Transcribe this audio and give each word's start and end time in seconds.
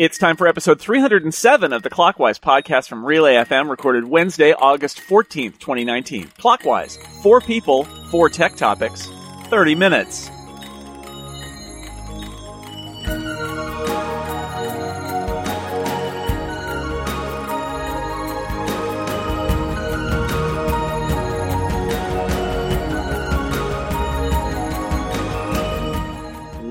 It's 0.00 0.16
time 0.16 0.38
for 0.38 0.46
episode 0.46 0.80
307 0.80 1.74
of 1.74 1.82
the 1.82 1.90
Clockwise 1.90 2.38
podcast 2.38 2.88
from 2.88 3.04
Relay 3.04 3.34
FM, 3.34 3.68
recorded 3.68 4.06
Wednesday, 4.06 4.54
August 4.54 4.98
14th, 4.98 5.58
2019. 5.58 6.28
Clockwise, 6.38 6.96
four 7.22 7.42
people, 7.42 7.84
four 8.10 8.30
tech 8.30 8.56
topics, 8.56 9.10
30 9.50 9.74
minutes. 9.74 10.30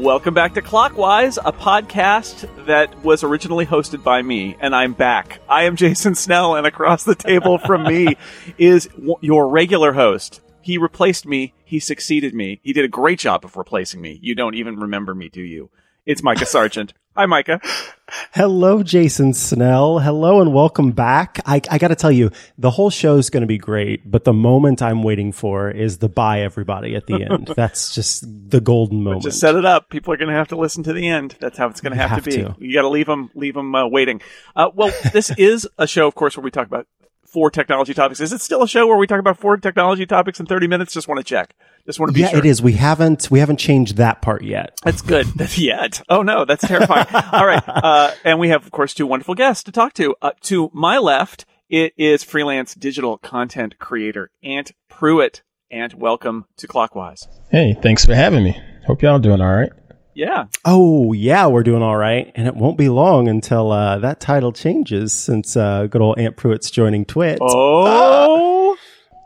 Welcome 0.09 0.33
back 0.33 0.55
to 0.55 0.63
Clockwise, 0.63 1.37
a 1.37 1.53
podcast 1.53 2.65
that 2.65 3.03
was 3.03 3.23
originally 3.23 3.67
hosted 3.67 4.03
by 4.03 4.23
me, 4.23 4.57
and 4.59 4.75
I'm 4.75 4.93
back. 4.93 5.39
I 5.47 5.65
am 5.65 5.75
Jason 5.75 6.15
Snell, 6.15 6.55
and 6.55 6.65
across 6.65 7.03
the 7.03 7.13
table 7.13 7.59
from 7.59 7.83
me 7.83 8.17
is 8.57 8.87
w- 8.87 9.17
your 9.21 9.47
regular 9.47 9.93
host. 9.93 10.41
He 10.61 10.79
replaced 10.79 11.27
me. 11.27 11.53
He 11.63 11.79
succeeded 11.79 12.33
me. 12.33 12.59
He 12.63 12.73
did 12.73 12.85
a 12.85 12.87
great 12.87 13.19
job 13.19 13.45
of 13.45 13.55
replacing 13.55 14.01
me. 14.01 14.17
You 14.19 14.33
don't 14.33 14.55
even 14.55 14.79
remember 14.79 15.13
me, 15.13 15.29
do 15.29 15.43
you? 15.43 15.69
It's 16.09 16.23
Micah 16.23 16.47
Sargent. 16.47 16.95
Hi, 17.15 17.27
Micah. 17.27 17.61
Hello, 18.33 18.81
Jason 18.81 19.31
Snell. 19.35 19.99
Hello 19.99 20.41
and 20.41 20.51
welcome 20.51 20.91
back. 20.91 21.39
I, 21.45 21.61
I 21.69 21.77
got 21.77 21.89
to 21.89 21.95
tell 21.95 22.11
you, 22.11 22.31
the 22.57 22.71
whole 22.71 22.89
show's 22.89 23.29
going 23.29 23.41
to 23.41 23.47
be 23.47 23.59
great, 23.59 24.09
but 24.09 24.23
the 24.23 24.33
moment 24.33 24.81
I'm 24.81 25.03
waiting 25.03 25.31
for 25.31 25.69
is 25.69 25.99
the 25.99 26.09
bye 26.09 26.41
everybody 26.41 26.95
at 26.95 27.05
the 27.05 27.23
end. 27.29 27.53
That's 27.55 27.93
just 27.93 28.25
the 28.49 28.59
golden 28.59 29.03
moment. 29.03 29.21
Just 29.21 29.39
set 29.39 29.53
it 29.53 29.65
up. 29.65 29.91
People 29.91 30.11
are 30.11 30.17
going 30.17 30.29
to 30.29 30.35
have 30.35 30.47
to 30.47 30.55
listen 30.55 30.81
to 30.85 30.93
the 30.93 31.07
end. 31.07 31.35
That's 31.39 31.59
how 31.59 31.67
it's 31.67 31.79
going 31.79 31.91
to 31.91 31.97
have, 31.97 32.09
have 32.09 32.23
to 32.23 32.29
be. 32.31 32.37
to. 32.37 32.55
You 32.57 32.73
got 32.73 32.81
to 32.81 32.89
leave 32.89 33.05
them, 33.05 33.29
leave 33.35 33.53
them 33.53 33.75
uh, 33.75 33.87
waiting. 33.87 34.19
Uh, 34.55 34.71
well, 34.73 34.91
this 35.13 35.29
is 35.37 35.67
a 35.77 35.85
show, 35.85 36.07
of 36.07 36.15
course, 36.15 36.35
where 36.35 36.43
we 36.43 36.49
talk 36.49 36.65
about 36.65 36.87
four 37.31 37.51
technology 37.51 37.93
topics. 37.93 38.19
Is 38.19 38.33
it 38.33 38.41
still 38.41 38.63
a 38.63 38.67
show 38.67 38.87
where 38.87 38.97
we 38.97 39.07
talk 39.07 39.19
about 39.19 39.37
four 39.37 39.57
technology 39.57 40.05
topics 40.05 40.39
in 40.39 40.45
30 40.45 40.67
minutes? 40.67 40.93
Just 40.93 41.07
want 41.07 41.19
to 41.19 41.23
check. 41.23 41.55
Just 41.85 41.99
want 41.99 42.09
to 42.09 42.13
be 42.13 42.21
yeah, 42.21 42.29
sure. 42.29 42.39
it 42.39 42.45
is. 42.45 42.61
We 42.61 42.73
haven't 42.73 43.31
we 43.31 43.39
haven't 43.39 43.57
changed 43.57 43.97
that 43.97 44.21
part 44.21 44.43
yet. 44.43 44.77
That's 44.83 45.01
good. 45.01 45.27
That's 45.35 45.57
yet. 45.57 46.01
Oh 46.09 46.21
no, 46.21 46.45
that's 46.45 46.67
terrifying. 46.67 47.07
All 47.31 47.45
right. 47.45 47.63
Uh, 47.67 48.11
and 48.23 48.39
we 48.39 48.49
have, 48.49 48.65
of 48.65 48.71
course, 48.71 48.93
two 48.93 49.07
wonderful 49.07 49.35
guests 49.35 49.63
to 49.63 49.71
talk 49.71 49.93
to. 49.93 50.15
Uh, 50.21 50.31
to 50.41 50.69
my 50.73 50.97
left, 50.97 51.45
it 51.69 51.93
is 51.97 52.23
freelance 52.23 52.75
digital 52.75 53.17
content 53.17 53.79
creator 53.79 54.31
Ant 54.43 54.71
Pruitt. 54.89 55.43
Ant, 55.71 55.93
welcome 55.95 56.45
to 56.57 56.67
Clockwise. 56.67 57.27
Hey, 57.51 57.75
thanks 57.79 58.05
for 58.05 58.15
having 58.15 58.43
me. 58.43 58.59
Hope 58.87 59.03
y'all 59.03 59.19
doing 59.19 59.39
all 59.39 59.53
right. 59.53 59.71
Yeah. 60.13 60.45
Oh 60.65 61.13
yeah, 61.13 61.47
we're 61.47 61.63
doing 61.63 61.81
all 61.83 61.95
right, 61.95 62.31
and 62.35 62.47
it 62.47 62.55
won't 62.55 62.77
be 62.77 62.89
long 62.89 63.27
until 63.27 63.71
uh, 63.71 63.99
that 63.99 64.19
title 64.19 64.51
changes. 64.51 65.13
Since 65.13 65.55
uh, 65.55 65.87
good 65.87 66.01
old 66.01 66.19
Ant 66.19 66.35
Pruitt's 66.35 66.71
joining 66.71 67.05
Twit. 67.05 67.39
Oh. 67.41 68.75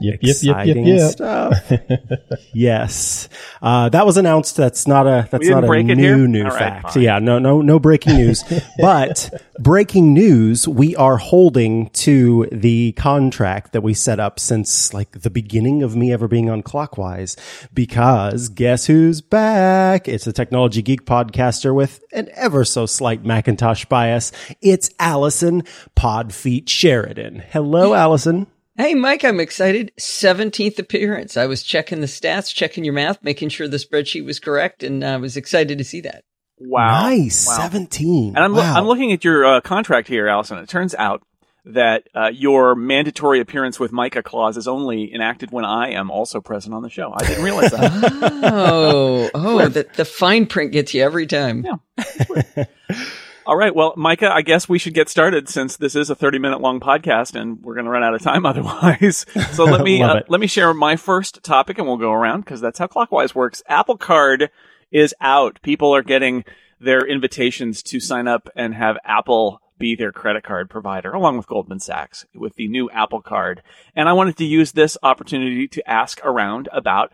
Yep, 0.03 0.19
yep, 0.21 0.35
yep, 0.41 0.43
yep, 0.43 0.75
Exciting 0.75 0.99
stuff. 0.99 1.71
yes, 2.53 3.29
uh, 3.61 3.87
that 3.87 4.05
was 4.05 4.17
announced. 4.17 4.57
That's 4.57 4.85
not 4.85 5.07
a 5.07 5.29
that's 5.31 5.47
didn't 5.47 5.63
a 5.63 5.95
new 5.95 5.95
here? 5.95 6.27
new 6.27 6.43
All 6.43 6.49
right, 6.49 6.59
fact. 6.59 6.93
fine. 6.95 7.03
Yeah, 7.03 7.19
no 7.19 7.39
no 7.39 7.61
no 7.61 7.79
breaking 7.79 8.17
news. 8.17 8.43
but 8.79 9.29
breaking 9.59 10.13
news, 10.13 10.67
we 10.67 10.93
are 10.97 11.15
holding 11.15 11.89
to 11.91 12.49
the 12.51 12.91
contract 12.97 13.71
that 13.71 13.79
we 13.79 13.93
set 13.93 14.19
up 14.19 14.41
since 14.41 14.93
like 14.93 15.21
the 15.21 15.29
beginning 15.29 15.83
of 15.83 15.95
me 15.95 16.11
ever 16.11 16.27
being 16.27 16.49
on 16.49 16.63
Clockwise. 16.63 17.37
Because 17.73 18.49
guess 18.49 18.87
who's 18.87 19.21
back? 19.21 20.09
It's 20.09 20.27
a 20.27 20.33
technology 20.33 20.81
geek 20.81 21.05
podcaster 21.05 21.73
with 21.73 22.03
an 22.11 22.27
ever 22.33 22.65
so 22.65 22.85
slight 22.85 23.23
Macintosh 23.23 23.85
bias. 23.85 24.33
It's 24.61 24.89
Allison 24.99 25.63
Podfeet 25.95 26.67
Sheridan. 26.67 27.41
Hello, 27.51 27.93
Allison. 27.93 28.47
Hey, 28.75 28.95
Mike, 28.95 29.23
I'm 29.23 29.39
excited. 29.39 29.91
17th 29.99 30.79
appearance. 30.79 31.38
I 31.38 31.45
was 31.45 31.61
checking 31.61 32.02
the 32.02 32.08
stats, 32.08 32.53
checking 32.53 32.83
your 32.83 32.95
math, 32.95 33.23
making 33.23 33.49
sure 33.49 33.67
the 33.67 33.77
spreadsheet 33.77 34.25
was 34.25 34.39
correct, 34.39 34.81
and 34.81 35.03
I 35.03 35.17
was 35.17 35.37
excited 35.37 35.77
to 35.77 35.83
see 35.83 36.02
that. 36.02 36.23
Wow. 36.58 37.03
Nice. 37.09 37.48
Wow. 37.48 37.58
17. 37.70 38.36
And 38.36 38.43
I'm, 38.43 38.53
lo- 38.53 38.61
I'm 38.64 38.86
looking 38.86 39.11
at 39.11 39.23
your 39.23 39.45
uh, 39.45 39.61
contract 39.61 40.08
here, 40.08 40.27
Allison. 40.27 40.58
It 40.58 40.70
turns 40.70 40.95
out 40.95 41.21
that 41.65 42.08
uh, 42.15 42.30
your 42.33 42.75
mandatory 42.75 43.39
appearance 43.39 43.80
with 43.80 43.92
Micah 43.92 44.23
clause 44.23 44.58
is 44.58 44.67
only 44.67 45.14
enacted 45.14 45.52
when 45.52 45.65
I 45.65 45.92
am 45.92 46.11
also 46.11 46.42
present 46.42 46.73
on 46.73 46.81
the 46.81 46.89
show. 46.89 47.14
I 47.15 47.25
didn't 47.25 47.43
realize 47.43 47.71
that. 47.71 48.42
Oh, 48.43 49.30
oh, 49.36 49.69
the, 49.69 49.87
the 49.95 50.03
fine 50.03 50.45
print 50.45 50.71
gets 50.71 50.93
you 50.93 51.03
every 51.03 51.27
time. 51.27 51.65
Yeah. 51.65 52.65
All 53.45 53.58
right. 53.58 53.76
Well, 53.76 53.93
Micah, 53.98 54.31
I 54.33 54.42
guess 54.42 54.70
we 54.70 54.80
should 54.80 54.93
get 54.93 55.09
started 55.09 55.49
since 55.49 55.76
this 55.76 55.95
is 55.95 56.09
a 56.09 56.15
30 56.15 56.39
minute 56.39 56.61
long 56.61 56.80
podcast 56.80 57.39
and 57.39 57.61
we're 57.61 57.73
going 57.73 57.86
to 57.86 57.92
run 57.92 58.04
out 58.04 58.14
of 58.14 58.21
time 58.21 58.45
otherwise. 58.45 59.26
So 59.52 59.65
let 59.65 59.81
me, 59.81 60.02
uh, 60.04 60.21
let 60.30 60.39
me 60.39 60.48
share 60.48 60.73
my 60.73 60.95
first 60.95 61.43
topic 61.43 61.77
and 61.77 61.86
we'll 61.86 61.98
go 61.98 62.14
around 62.14 62.42
because 62.42 62.61
that's 62.61 62.80
how 62.80 62.87
Clockwise 62.87 63.36
works. 63.36 63.61
Apple 63.67 63.98
Card 63.98 64.49
is 64.92 65.14
out. 65.20 65.59
People 65.61 65.93
are 65.93 66.04
getting 66.04 66.45
their 66.80 67.05
invitations 67.05 67.83
to 67.83 67.99
sign 67.99 68.27
up 68.27 68.49
and 68.55 68.76
have 68.76 68.98
Apple 69.04 69.61
be 69.77 69.95
their 69.95 70.14
credit 70.14 70.43
card 70.43 70.70
provider 70.70 71.11
along 71.11 71.36
with 71.36 71.48
Goldman 71.48 71.80
Sachs 71.80 72.25
with 72.33 72.55
the 72.55 72.70
new 72.70 72.89
Apple 72.92 73.21
Card. 73.21 73.61
And 73.95 74.08
I 74.08 74.14
wanted 74.14 74.37
to 74.37 74.45
use 74.45 74.71
this 74.71 74.98
opportunity 75.04 75.67
to 75.67 75.89
ask 75.89 76.23
around 76.23 76.70
about 76.71 77.11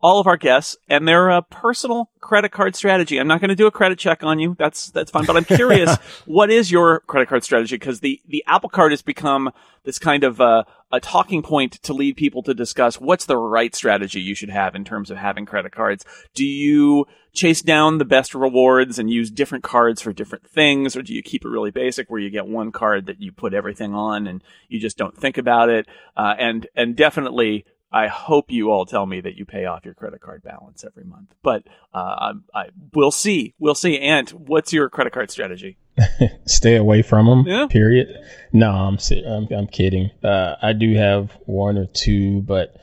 all 0.00 0.20
of 0.20 0.26
our 0.26 0.36
guests 0.36 0.76
and 0.88 1.08
their 1.08 1.30
uh, 1.30 1.40
personal 1.40 2.10
credit 2.20 2.50
card 2.50 2.76
strategy. 2.76 3.18
I'm 3.18 3.26
not 3.26 3.40
going 3.40 3.48
to 3.48 3.56
do 3.56 3.66
a 3.66 3.70
credit 3.70 3.98
check 3.98 4.22
on 4.22 4.38
you. 4.38 4.54
That's 4.58 4.90
that's 4.90 5.10
fine. 5.10 5.24
But 5.24 5.36
I'm 5.36 5.44
curious, 5.44 5.96
what 6.26 6.50
is 6.50 6.70
your 6.70 7.00
credit 7.00 7.28
card 7.28 7.44
strategy? 7.44 7.76
Because 7.76 8.00
the 8.00 8.20
the 8.28 8.44
Apple 8.46 8.68
Card 8.68 8.92
has 8.92 9.02
become 9.02 9.50
this 9.84 9.98
kind 9.98 10.22
of 10.22 10.40
uh, 10.40 10.64
a 10.92 11.00
talking 11.00 11.42
point 11.42 11.72
to 11.82 11.92
lead 11.92 12.16
people 12.16 12.42
to 12.44 12.54
discuss 12.54 13.00
what's 13.00 13.26
the 13.26 13.36
right 13.36 13.74
strategy 13.74 14.20
you 14.20 14.34
should 14.34 14.50
have 14.50 14.74
in 14.74 14.84
terms 14.84 15.10
of 15.10 15.16
having 15.16 15.46
credit 15.46 15.72
cards. 15.72 16.04
Do 16.34 16.44
you 16.44 17.06
chase 17.32 17.62
down 17.62 17.98
the 17.98 18.04
best 18.04 18.34
rewards 18.34 18.98
and 18.98 19.10
use 19.10 19.30
different 19.30 19.64
cards 19.64 20.00
for 20.00 20.12
different 20.12 20.48
things, 20.48 20.96
or 20.96 21.02
do 21.02 21.12
you 21.12 21.22
keep 21.22 21.44
it 21.44 21.48
really 21.48 21.70
basic 21.70 22.10
where 22.10 22.20
you 22.20 22.30
get 22.30 22.46
one 22.46 22.72
card 22.72 23.06
that 23.06 23.20
you 23.20 23.32
put 23.32 23.54
everything 23.54 23.94
on 23.94 24.26
and 24.26 24.42
you 24.68 24.78
just 24.78 24.96
don't 24.96 25.16
think 25.16 25.38
about 25.38 25.68
it? 25.68 25.86
Uh, 26.16 26.34
and 26.38 26.68
and 26.76 26.94
definitely 26.94 27.64
I 27.90 28.08
hope 28.08 28.50
you 28.50 28.70
all 28.70 28.84
tell 28.84 29.06
me 29.06 29.20
that 29.22 29.36
you 29.36 29.46
pay 29.46 29.64
off 29.64 29.84
your 29.84 29.94
credit 29.94 30.20
card 30.20 30.42
balance 30.42 30.84
every 30.84 31.04
month. 31.04 31.34
But 31.42 31.66
uh, 31.94 32.32
I, 32.54 32.60
I, 32.60 32.64
we'll 32.94 33.10
see. 33.10 33.54
We'll 33.58 33.74
see. 33.74 33.98
Ant, 33.98 34.30
what's 34.32 34.72
your 34.72 34.90
credit 34.90 35.12
card 35.12 35.30
strategy? 35.30 35.78
Stay 36.46 36.76
away 36.76 37.02
from 37.02 37.26
them. 37.26 37.46
Yeah. 37.46 37.66
Period. 37.66 38.08
No, 38.52 38.70
I'm, 38.70 38.98
I'm 39.26 39.48
I'm 39.52 39.66
kidding. 39.66 40.10
Uh, 40.22 40.56
I 40.60 40.72
do 40.72 40.94
have 40.94 41.32
one 41.46 41.78
or 41.78 41.86
two, 41.86 42.42
but 42.42 42.76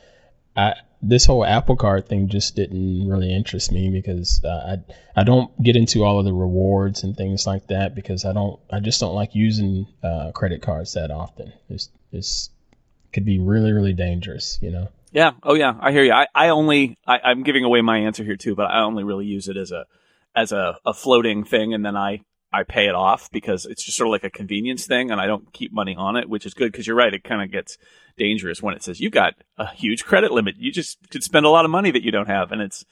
I 0.56 0.74
this 1.02 1.24
whole 1.24 1.44
Apple 1.44 1.76
Card 1.76 2.08
thing 2.08 2.28
just 2.28 2.56
didn't 2.56 3.08
really 3.08 3.32
interest 3.32 3.70
me 3.70 3.90
because 3.90 4.42
uh, 4.44 4.76
I 4.76 5.20
I 5.20 5.24
don't 5.24 5.50
get 5.62 5.76
into 5.76 6.04
all 6.04 6.18
of 6.18 6.24
the 6.24 6.32
rewards 6.32 7.04
and 7.04 7.16
things 7.16 7.46
like 7.46 7.68
that 7.68 7.94
because 7.94 8.24
I 8.24 8.32
don't 8.32 8.58
I 8.70 8.80
just 8.80 9.00
don't 9.00 9.14
like 9.14 9.34
using 9.34 9.86
uh, 10.02 10.32
credit 10.32 10.62
cards 10.62 10.94
that 10.94 11.10
often. 11.10 11.52
It's 11.68 11.90
it's 12.12 12.50
could 13.16 13.24
be 13.24 13.38
really 13.38 13.72
really 13.72 13.94
dangerous, 13.94 14.58
you 14.60 14.70
know. 14.70 14.88
Yeah. 15.16 15.30
Oh, 15.42 15.54
yeah. 15.54 15.74
I 15.80 15.92
hear 15.92 16.04
you. 16.04 16.12
I, 16.12 16.26
I 16.34 16.50
only 16.50 16.98
I, 17.06 17.18
I'm 17.24 17.42
giving 17.42 17.64
away 17.64 17.80
my 17.80 18.00
answer 18.00 18.22
here 18.22 18.36
too, 18.36 18.54
but 18.54 18.70
I 18.70 18.82
only 18.82 19.02
really 19.02 19.24
use 19.24 19.48
it 19.48 19.56
as 19.56 19.72
a 19.72 19.86
as 20.34 20.52
a, 20.52 20.78
a 20.84 20.92
floating 20.92 21.42
thing, 21.42 21.72
and 21.72 21.82
then 21.82 21.96
I 21.96 22.20
I 22.52 22.64
pay 22.64 22.86
it 22.86 22.94
off 22.94 23.30
because 23.30 23.64
it's 23.64 23.82
just 23.82 23.96
sort 23.96 24.08
of 24.08 24.12
like 24.12 24.24
a 24.24 24.30
convenience 24.30 24.86
thing, 24.86 25.10
and 25.10 25.18
I 25.18 25.26
don't 25.26 25.50
keep 25.54 25.72
money 25.72 25.96
on 25.96 26.16
it, 26.16 26.28
which 26.28 26.44
is 26.44 26.52
good 26.52 26.70
because 26.70 26.86
you're 26.86 26.96
right. 26.96 27.14
It 27.14 27.24
kind 27.24 27.40
of 27.40 27.50
gets 27.50 27.78
dangerous 28.18 28.62
when 28.62 28.74
it 28.74 28.82
says 28.82 29.00
you 29.00 29.08
got 29.08 29.32
a 29.56 29.66
huge 29.72 30.04
credit 30.04 30.32
limit. 30.32 30.56
You 30.58 30.70
just 30.70 30.98
could 31.08 31.24
spend 31.24 31.46
a 31.46 31.50
lot 31.50 31.64
of 31.64 31.70
money 31.70 31.90
that 31.92 32.02
you 32.02 32.10
don't 32.10 32.28
have, 32.28 32.52
and 32.52 32.60
it's 32.60 32.84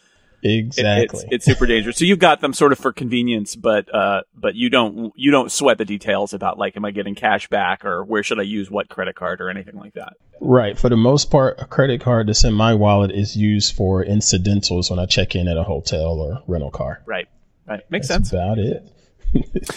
it- 0.45 0.59
Exactly. 0.59 1.21
it's, 1.25 1.25
it's 1.31 1.45
super 1.47 1.67
dangerous. 1.67 1.97
So 1.97 2.05
you've 2.05 2.19
got 2.19 2.41
them 2.41 2.53
sort 2.53 2.73
of 2.73 2.79
for 2.79 2.93
convenience, 2.93 3.57
but 3.57 3.93
uh, 3.95 4.23
but 4.37 4.55
you 4.55 4.69
don't 4.71 5.13
you 5.17 5.31
don't 5.31 5.51
sweat 5.51 5.79
the 5.79 5.85
details 5.85 6.33
about 6.35 6.59
like, 6.59 6.77
am 6.77 6.85
I 6.85 6.91
getting 6.91 7.15
cash 7.15 7.49
back 7.49 7.85
or 7.85 8.05
where 8.05 8.23
should 8.23 8.39
I 8.39 8.43
use 8.43 8.71
what 8.71 8.89
credit 8.89 9.17
card 9.17 9.41
or 9.41 9.49
anything 9.51 9.77
like 9.77 9.95
that. 9.95 10.13
Right. 10.41 10.79
For 10.79 10.89
the 10.89 10.97
most 10.97 11.31
part, 11.31 11.61
a 11.61 11.65
credit 11.65 12.01
card 12.01 12.29
that's 12.29 12.45
in 12.45 12.53
my 12.55 12.75
wallet 12.75 13.11
is 13.11 13.37
used 13.37 13.75
for 13.75 14.05
incidentals 14.05 14.91
when 14.91 14.99
I 14.99 15.07
check 15.07 15.35
in 15.35 15.49
at 15.49 15.57
a 15.57 15.63
hotel 15.65 16.21
or 16.21 16.43
rental 16.47 16.71
car. 16.71 17.03
Right. 17.07 17.27
Right. 17.67 17.81
Makes 17.91 18.09
That's 18.09 18.29
sense. 18.29 18.33
about 18.33 18.59
it. 18.59 18.87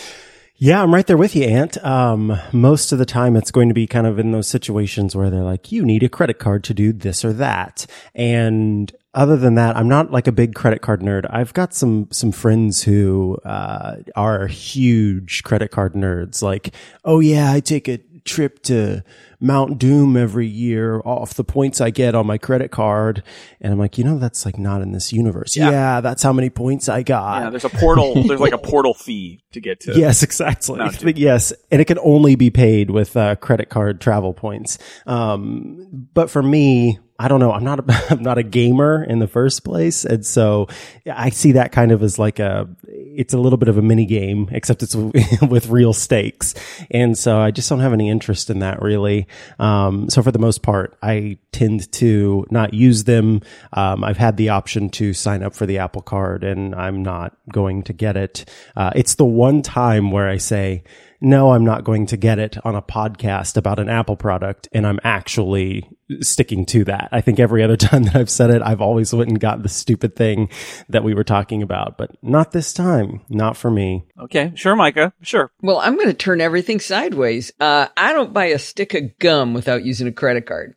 Yeah, 0.59 0.81
I'm 0.81 0.91
right 0.91 1.05
there 1.05 1.17
with 1.17 1.35
you, 1.35 1.43
Ant. 1.43 1.77
Um, 1.85 2.35
most 2.51 2.91
of 2.91 2.97
the 2.97 3.05
time 3.05 3.35
it's 3.35 3.51
going 3.51 3.67
to 3.67 3.75
be 3.75 3.85
kind 3.85 4.07
of 4.07 4.17
in 4.17 4.31
those 4.31 4.47
situations 4.47 5.15
where 5.15 5.29
they're 5.29 5.43
like, 5.43 5.71
you 5.71 5.85
need 5.85 6.01
a 6.01 6.09
credit 6.09 6.39
card 6.39 6.63
to 6.63 6.73
do 6.73 6.91
this 6.91 7.23
or 7.23 7.31
that. 7.33 7.85
And 8.15 8.91
other 9.17 9.35
than 9.35 9.55
that, 9.55 9.75
I'm 9.75 9.87
not 9.89 10.11
like 10.11 10.27
a 10.27 10.31
big 10.31 10.53
credit 10.55 10.81
card 10.81 11.01
nerd. 11.01 11.25
I've 11.29 11.53
got 11.53 11.73
some, 11.73 12.07
some 12.11 12.31
friends 12.31 12.83
who, 12.83 13.37
uh, 13.43 13.97
are 14.15 14.47
huge 14.47 15.43
credit 15.43 15.71
card 15.71 15.93
nerds. 15.93 16.41
Like, 16.41 16.73
oh 17.03 17.19
yeah, 17.19 17.51
I 17.51 17.59
take 17.59 17.87
a 17.89 17.97
trip 18.25 18.61
to 18.63 19.03
Mount 19.39 19.77
Doom 19.79 20.17
every 20.17 20.47
year 20.47 20.99
off 21.05 21.33
the 21.35 21.43
points 21.45 21.79
I 21.79 21.91
get 21.91 22.13
on 22.13 22.27
my 22.27 22.37
credit 22.37 22.71
card. 22.71 23.23
And 23.61 23.71
I'm 23.71 23.79
like, 23.79 23.97
you 23.97 24.03
know, 24.03 24.17
that's 24.19 24.45
like 24.45 24.57
not 24.57 24.81
in 24.81 24.91
this 24.91 25.13
universe. 25.13 25.55
Yeah, 25.55 25.71
Yeah. 25.71 26.01
that's 26.01 26.23
how 26.23 26.33
many 26.33 26.49
points 26.49 26.89
I 26.89 27.03
got. 27.03 27.43
Yeah, 27.43 27.49
there's 27.49 27.63
a 27.65 27.69
portal. 27.69 28.21
there's 28.27 28.39
like 28.41 28.53
a 28.53 28.57
portal 28.57 28.93
fee 28.93 29.41
to 29.53 29.61
get 29.61 29.79
to. 29.81 29.97
Yes, 29.97 30.23
exactly. 30.23 30.79
Yes, 31.15 31.53
and 31.71 31.81
it 31.81 31.85
can 31.85 31.99
only 31.99 32.35
be 32.35 32.49
paid 32.49 32.91
with 32.91 33.15
uh, 33.15 33.35
credit 33.37 33.69
card 33.69 34.01
travel 34.01 34.33
points. 34.33 34.77
Um, 35.05 36.07
but 36.13 36.29
for 36.29 36.43
me, 36.43 36.99
I 37.19 37.27
don't 37.27 37.39
know. 37.39 37.51
I'm 37.51 37.63
not. 37.63 37.79
A, 37.79 38.05
I'm 38.11 38.21
not 38.21 38.37
a 38.37 38.43
gamer 38.43 39.03
in 39.03 39.19
the 39.19 39.27
first 39.27 39.63
place, 39.63 40.05
and 40.05 40.25
so 40.25 40.67
I 41.11 41.29
see 41.29 41.53
that 41.53 41.71
kind 41.71 41.91
of 41.91 42.03
as 42.03 42.19
like 42.19 42.39
a. 42.39 42.67
It's 42.87 43.33
a 43.33 43.39
little 43.39 43.57
bit 43.57 43.67
of 43.67 43.77
a 43.77 43.81
mini 43.81 44.05
game, 44.05 44.47
except 44.51 44.83
it's 44.83 44.95
with 45.49 45.69
real 45.69 45.93
stakes, 45.93 46.53
and 46.91 47.17
so 47.17 47.39
I 47.39 47.51
just 47.51 47.69
don't 47.69 47.79
have 47.79 47.93
any 47.93 48.09
interest 48.09 48.49
in 48.49 48.59
that 48.59 48.81
really. 48.81 49.27
Um, 49.57 50.09
so 50.09 50.21
for 50.21 50.31
the 50.31 50.39
most 50.39 50.61
part, 50.61 50.95
I 51.01 51.39
tend 51.51 51.91
to 51.93 52.45
not 52.51 52.73
use 52.73 53.05
them. 53.05 53.41
Um, 53.73 54.03
I've 54.03 54.17
had 54.17 54.37
the 54.37 54.49
option 54.49 54.89
to 54.91 55.13
sign 55.13 55.41
up 55.41 55.55
for 55.55 55.65
the 55.65 55.79
Apple 55.79 56.03
Card, 56.03 56.43
and 56.43 56.75
I'm 56.75 57.01
not 57.01 57.35
going 57.51 57.83
to 57.83 57.93
get 57.93 58.15
it. 58.15 58.45
Uh, 58.75 58.91
it's 58.95 59.15
the 59.15 59.25
one 59.25 59.63
time 59.63 60.11
where 60.11 60.29
I 60.29 60.37
say 60.37 60.83
no, 61.19 61.51
I'm 61.51 61.65
not 61.65 61.83
going 61.83 62.05
to 62.07 62.17
get 62.17 62.39
it 62.39 62.57
on 62.63 62.75
a 62.75 62.81
podcast 62.81 63.57
about 63.57 63.79
an 63.79 63.89
Apple 63.89 64.15
product. 64.15 64.67
And 64.71 64.85
I'm 64.85 64.99
actually 65.03 65.89
sticking 66.21 66.65
to 66.67 66.83
that. 66.85 67.09
I 67.11 67.21
think 67.21 67.39
every 67.39 67.63
other 67.63 67.77
time 67.77 68.03
that 68.03 68.15
I've 68.15 68.29
said 68.29 68.49
it, 68.49 68.61
I've 68.61 68.81
always 68.81 69.13
went 69.13 69.29
and 69.29 69.39
got 69.39 69.63
the 69.63 69.69
stupid 69.69 70.15
thing 70.15 70.49
that 70.89 71.03
we 71.03 71.13
were 71.13 71.23
talking 71.23 71.63
about, 71.63 71.97
but 71.97 72.11
not 72.21 72.51
this 72.51 72.73
time. 72.73 73.21
Not 73.29 73.57
for 73.57 73.71
me. 73.71 74.05
Okay, 74.19 74.51
sure, 74.55 74.75
Micah. 74.75 75.13
Sure. 75.21 75.51
Well, 75.61 75.77
I'm 75.77 75.95
going 75.95 76.07
to 76.07 76.13
turn 76.13 76.41
everything 76.41 76.79
sideways. 76.79 77.51
Uh, 77.59 77.87
I 77.97 78.13
don't 78.13 78.33
buy 78.33 78.45
a 78.45 78.59
stick 78.59 78.93
of 78.93 79.17
gum 79.19 79.53
without 79.53 79.85
using 79.85 80.07
a 80.07 80.11
credit 80.11 80.45
card. 80.45 80.75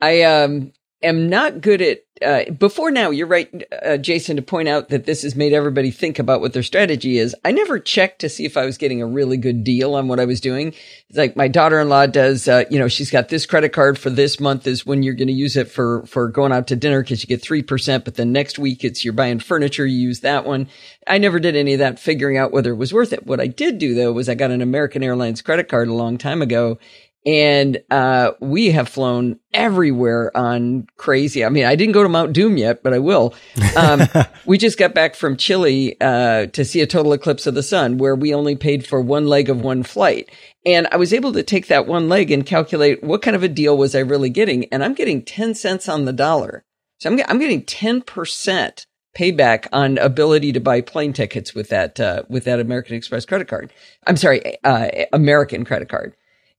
I 0.00 0.22
um, 0.22 0.72
am 1.02 1.28
not 1.28 1.60
good 1.60 1.82
at. 1.82 2.00
Uh, 2.22 2.50
before 2.52 2.90
now, 2.90 3.10
you're 3.10 3.26
right, 3.26 3.64
uh, 3.84 3.96
Jason, 3.96 4.36
to 4.36 4.42
point 4.42 4.68
out 4.68 4.88
that 4.88 5.04
this 5.04 5.22
has 5.22 5.34
made 5.34 5.52
everybody 5.52 5.90
think 5.90 6.18
about 6.18 6.40
what 6.40 6.52
their 6.52 6.62
strategy 6.62 7.18
is. 7.18 7.34
I 7.44 7.52
never 7.52 7.78
checked 7.78 8.20
to 8.20 8.28
see 8.28 8.44
if 8.44 8.56
I 8.56 8.64
was 8.64 8.78
getting 8.78 9.02
a 9.02 9.06
really 9.06 9.36
good 9.36 9.64
deal 9.64 9.94
on 9.94 10.08
what 10.08 10.20
I 10.20 10.24
was 10.24 10.40
doing. 10.40 10.68
It's 11.08 11.18
like 11.18 11.36
my 11.36 11.48
daughter-in-law 11.48 12.06
does. 12.06 12.48
Uh, 12.48 12.64
you 12.70 12.78
know, 12.78 12.88
she's 12.88 13.10
got 13.10 13.28
this 13.28 13.46
credit 13.46 13.70
card 13.70 13.98
for 13.98 14.10
this 14.10 14.40
month 14.40 14.66
is 14.66 14.86
when 14.86 15.02
you're 15.02 15.14
going 15.14 15.28
to 15.28 15.34
use 15.34 15.56
it 15.56 15.70
for 15.70 16.04
for 16.06 16.28
going 16.28 16.52
out 16.52 16.66
to 16.68 16.76
dinner 16.76 17.02
because 17.02 17.22
you 17.22 17.26
get 17.26 17.42
three 17.42 17.62
percent. 17.62 18.04
But 18.04 18.14
then 18.14 18.32
next 18.32 18.58
week 18.58 18.84
it's 18.84 19.04
you're 19.04 19.12
buying 19.12 19.38
furniture, 19.38 19.86
you 19.86 19.98
use 19.98 20.20
that 20.20 20.44
one. 20.44 20.68
I 21.06 21.18
never 21.18 21.40
did 21.40 21.56
any 21.56 21.74
of 21.74 21.80
that 21.80 21.98
figuring 21.98 22.38
out 22.38 22.52
whether 22.52 22.72
it 22.72 22.76
was 22.76 22.94
worth 22.94 23.12
it. 23.12 23.26
What 23.26 23.40
I 23.40 23.46
did 23.46 23.78
do 23.78 23.94
though 23.94 24.12
was 24.12 24.28
I 24.28 24.34
got 24.34 24.50
an 24.50 24.62
American 24.62 25.02
Airlines 25.02 25.42
credit 25.42 25.68
card 25.68 25.88
a 25.88 25.94
long 25.94 26.18
time 26.18 26.42
ago 26.42 26.78
and 27.24 27.80
uh, 27.90 28.32
we 28.40 28.72
have 28.72 28.88
flown 28.88 29.38
everywhere 29.54 30.36
on 30.36 30.86
crazy. 30.96 31.44
I 31.44 31.50
mean, 31.50 31.64
I 31.64 31.76
didn't 31.76 31.92
go 31.92 32.02
to 32.02 32.08
Mount 32.08 32.32
Doom 32.32 32.56
yet, 32.56 32.82
but 32.82 32.92
I 32.92 32.98
will. 32.98 33.34
Um, 33.76 34.02
we 34.46 34.58
just 34.58 34.78
got 34.78 34.94
back 34.94 35.14
from 35.14 35.36
Chile 35.36 35.96
uh, 36.00 36.46
to 36.46 36.64
see 36.64 36.80
a 36.80 36.86
total 36.86 37.12
eclipse 37.12 37.46
of 37.46 37.54
the 37.54 37.62
sun, 37.62 37.98
where 37.98 38.16
we 38.16 38.34
only 38.34 38.56
paid 38.56 38.86
for 38.86 39.00
one 39.00 39.26
leg 39.26 39.48
of 39.48 39.60
one 39.60 39.84
flight. 39.84 40.30
And 40.66 40.88
I 40.90 40.96
was 40.96 41.12
able 41.12 41.32
to 41.32 41.42
take 41.42 41.68
that 41.68 41.86
one 41.86 42.08
leg 42.08 42.30
and 42.30 42.44
calculate 42.44 43.02
what 43.04 43.22
kind 43.22 43.36
of 43.36 43.42
a 43.42 43.48
deal 43.48 43.76
was 43.76 43.94
I 43.94 44.00
really 44.00 44.30
getting. 44.30 44.64
And 44.66 44.82
I'm 44.82 44.94
getting 44.94 45.24
10 45.24 45.54
cents 45.54 45.88
on 45.88 46.04
the 46.04 46.12
dollar. 46.12 46.64
So 46.98 47.10
I'm, 47.10 47.20
I'm 47.28 47.38
getting 47.38 47.62
10% 47.64 48.86
payback 49.16 49.66
on 49.72 49.98
ability 49.98 50.52
to 50.52 50.60
buy 50.60 50.80
plane 50.80 51.12
tickets 51.12 51.54
with 51.54 51.68
that, 51.68 52.00
uh, 52.00 52.22
with 52.28 52.44
that 52.44 52.60
American 52.60 52.96
Express 52.96 53.26
credit 53.26 53.46
card. 53.46 53.72
I'm 54.06 54.16
sorry, 54.16 54.56
uh, 54.64 54.88
American 55.12 55.64
credit 55.64 55.88
card. 55.88 56.14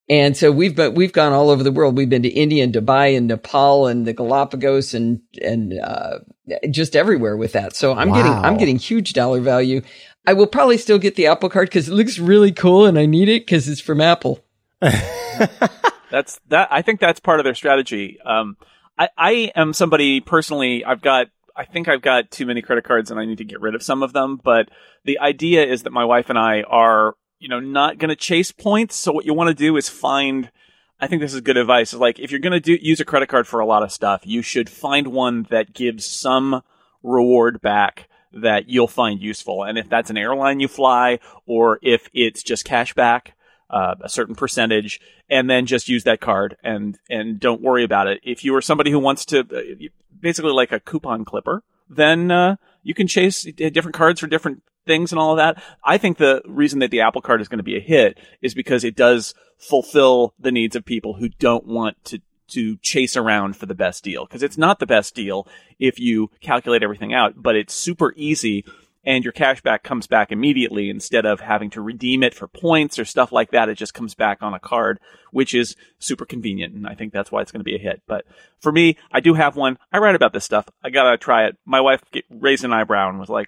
And 0.09 0.35
so 0.35 0.51
we've 0.51 0.75
been, 0.75 0.95
we've 0.95 1.13
gone 1.13 1.31
all 1.31 1.49
over 1.49 1.63
the 1.63 1.71
world. 1.71 1.95
We've 1.97 2.09
been 2.09 2.23
to 2.23 2.29
India 2.29 2.63
and 2.63 2.73
Dubai 2.73 3.17
and 3.17 3.27
Nepal 3.27 3.87
and 3.87 4.05
the 4.05 4.13
Galapagos 4.13 4.93
and, 4.93 5.21
and, 5.41 5.79
uh, 5.79 6.19
just 6.69 6.95
everywhere 6.95 7.37
with 7.37 7.53
that. 7.53 7.73
So 7.75 7.93
I'm 7.93 8.11
getting, 8.11 8.33
I'm 8.33 8.57
getting 8.57 8.77
huge 8.77 9.13
dollar 9.13 9.39
value. 9.39 9.81
I 10.27 10.33
will 10.33 10.47
probably 10.47 10.77
still 10.77 10.99
get 10.99 11.15
the 11.15 11.27
Apple 11.27 11.49
card 11.49 11.69
because 11.69 11.87
it 11.87 11.93
looks 11.93 12.19
really 12.19 12.51
cool 12.51 12.85
and 12.85 12.99
I 12.99 13.05
need 13.05 13.29
it 13.29 13.45
because 13.45 13.69
it's 13.69 13.79
from 13.79 14.01
Apple. 14.01 14.43
That's 16.13 16.39
that. 16.49 16.67
I 16.69 16.83
think 16.83 16.99
that's 16.99 17.19
part 17.19 17.39
of 17.39 17.43
their 17.43 17.55
strategy. 17.55 18.19
Um, 18.23 18.55
I, 18.99 19.09
I 19.17 19.31
am 19.55 19.73
somebody 19.73 20.19
personally. 20.19 20.85
I've 20.85 21.01
got. 21.01 21.27
I 21.55 21.65
think 21.65 21.87
I've 21.87 22.03
got 22.03 22.29
too 22.29 22.45
many 22.45 22.61
credit 22.61 22.83
cards, 22.83 23.09
and 23.09 23.19
I 23.19 23.25
need 23.25 23.39
to 23.39 23.43
get 23.43 23.61
rid 23.61 23.73
of 23.73 23.81
some 23.81 24.03
of 24.03 24.13
them. 24.13 24.39
But 24.43 24.69
the 25.05 25.17
idea 25.17 25.65
is 25.65 25.83
that 25.83 25.89
my 25.89 26.05
wife 26.05 26.29
and 26.29 26.37
I 26.37 26.61
are, 26.61 27.15
you 27.43 27.49
know, 27.49 27.59
not 27.59 27.97
going 27.97 28.09
to 28.09 28.15
chase 28.15 28.53
points. 28.53 28.95
So 28.95 29.11
what 29.11 29.25
you 29.25 29.33
want 29.33 29.49
to 29.49 29.53
do 29.53 29.75
is 29.75 29.89
find. 29.89 30.49
I 30.99 31.07
think 31.07 31.21
this 31.21 31.33
is 31.33 31.41
good 31.41 31.57
advice. 31.57 31.93
Is 31.93 31.99
like 31.99 32.17
if 32.17 32.31
you're 32.31 32.39
going 32.39 32.53
to 32.53 32.61
do 32.61 32.77
use 32.81 33.01
a 33.01 33.05
credit 33.05 33.27
card 33.27 33.45
for 33.45 33.59
a 33.59 33.65
lot 33.65 33.83
of 33.83 33.91
stuff, 33.91 34.21
you 34.23 34.41
should 34.41 34.69
find 34.69 35.07
one 35.07 35.45
that 35.49 35.73
gives 35.73 36.05
some 36.05 36.63
reward 37.03 37.59
back 37.61 38.07
that 38.31 38.69
you'll 38.69 38.87
find 38.87 39.21
useful. 39.21 39.63
And 39.63 39.77
if 39.77 39.89
that's 39.89 40.09
an 40.09 40.17
airline 40.17 40.61
you 40.61 40.69
fly, 40.69 41.19
or 41.45 41.79
if 41.81 42.09
it's 42.13 42.41
just 42.41 42.63
cash 42.63 42.93
back, 42.93 43.35
uh, 43.69 43.95
a 44.01 44.07
certain 44.07 44.35
percentage, 44.35 45.01
and 45.29 45.49
then 45.49 45.65
just 45.65 45.89
use 45.89 46.05
that 46.05 46.21
card 46.21 46.55
and 46.63 46.97
and 47.09 47.41
don't 47.41 47.61
worry 47.61 47.83
about 47.83 48.07
it. 48.07 48.21
If 48.23 48.45
you 48.45 48.55
are 48.55 48.61
somebody 48.61 48.89
who 48.89 48.99
wants 48.99 49.25
to, 49.25 49.39
uh, 49.39 49.87
basically 50.17 50.53
like 50.53 50.71
a 50.71 50.79
coupon 50.79 51.25
clipper, 51.25 51.61
then 51.89 52.31
uh, 52.31 52.55
you 52.83 52.93
can 52.93 53.07
chase 53.07 53.43
different 53.43 53.95
cards 53.95 54.21
for 54.21 54.27
different 54.27 54.63
things 54.85 55.11
and 55.11 55.19
all 55.19 55.31
of 55.31 55.37
that. 55.37 55.61
I 55.83 55.97
think 55.97 56.17
the 56.17 56.41
reason 56.45 56.79
that 56.79 56.91
the 56.91 57.01
Apple 57.01 57.21
Card 57.21 57.41
is 57.41 57.47
going 57.47 57.59
to 57.59 57.63
be 57.63 57.77
a 57.77 57.81
hit 57.81 58.19
is 58.41 58.53
because 58.53 58.83
it 58.83 58.95
does 58.95 59.33
fulfill 59.57 60.33
the 60.39 60.51
needs 60.51 60.75
of 60.75 60.85
people 60.85 61.13
who 61.13 61.29
don't 61.29 61.65
want 61.65 62.03
to 62.05 62.21
to 62.45 62.77
chase 62.77 63.15
around 63.15 63.55
for 63.55 63.65
the 63.65 63.73
best 63.73 64.03
deal 64.03 64.25
because 64.25 64.43
it's 64.43 64.57
not 64.57 64.77
the 64.77 64.85
best 64.85 65.15
deal 65.15 65.47
if 65.79 65.97
you 65.97 66.29
calculate 66.41 66.83
everything 66.83 67.13
out, 67.13 67.33
but 67.37 67.55
it's 67.55 67.73
super 67.73 68.13
easy 68.15 68.65
and 69.05 69.23
your 69.23 69.33
cashback 69.33 69.83
comes 69.83 70.07
back 70.07 70.31
immediately 70.31 70.89
instead 70.89 71.25
of 71.25 71.41
having 71.41 71.69
to 71.71 71.81
redeem 71.81 72.23
it 72.23 72.33
for 72.33 72.47
points 72.47 72.97
or 72.97 73.05
stuff 73.05 73.31
like 73.31 73.51
that. 73.51 73.69
It 73.69 73.77
just 73.77 73.93
comes 73.93 74.15
back 74.15 74.41
on 74.41 74.53
a 74.53 74.59
card, 74.59 74.99
which 75.31 75.53
is 75.53 75.75
super 75.99 76.25
convenient. 76.25 76.73
And 76.73 76.87
I 76.87 76.95
think 76.95 77.11
that's 77.11 77.31
why 77.31 77.41
it's 77.41 77.51
going 77.51 77.59
to 77.59 77.65
be 77.65 77.75
a 77.75 77.79
hit. 77.79 78.01
But 78.07 78.25
for 78.61 78.71
me, 78.71 78.97
I 79.11 79.19
do 79.19 79.33
have 79.33 79.55
one. 79.55 79.77
I 79.91 79.97
write 79.97 80.15
about 80.15 80.31
this 80.31 80.45
stuff. 80.45 80.69
I 80.83 80.89
got 80.89 81.11
to 81.11 81.17
try 81.17 81.45
it. 81.45 81.57
My 81.65 81.81
wife 81.81 82.01
raised 82.29 82.63
an 82.63 82.73
eyebrow 82.73 83.09
and 83.09 83.19
was 83.19 83.29
like, 83.29 83.47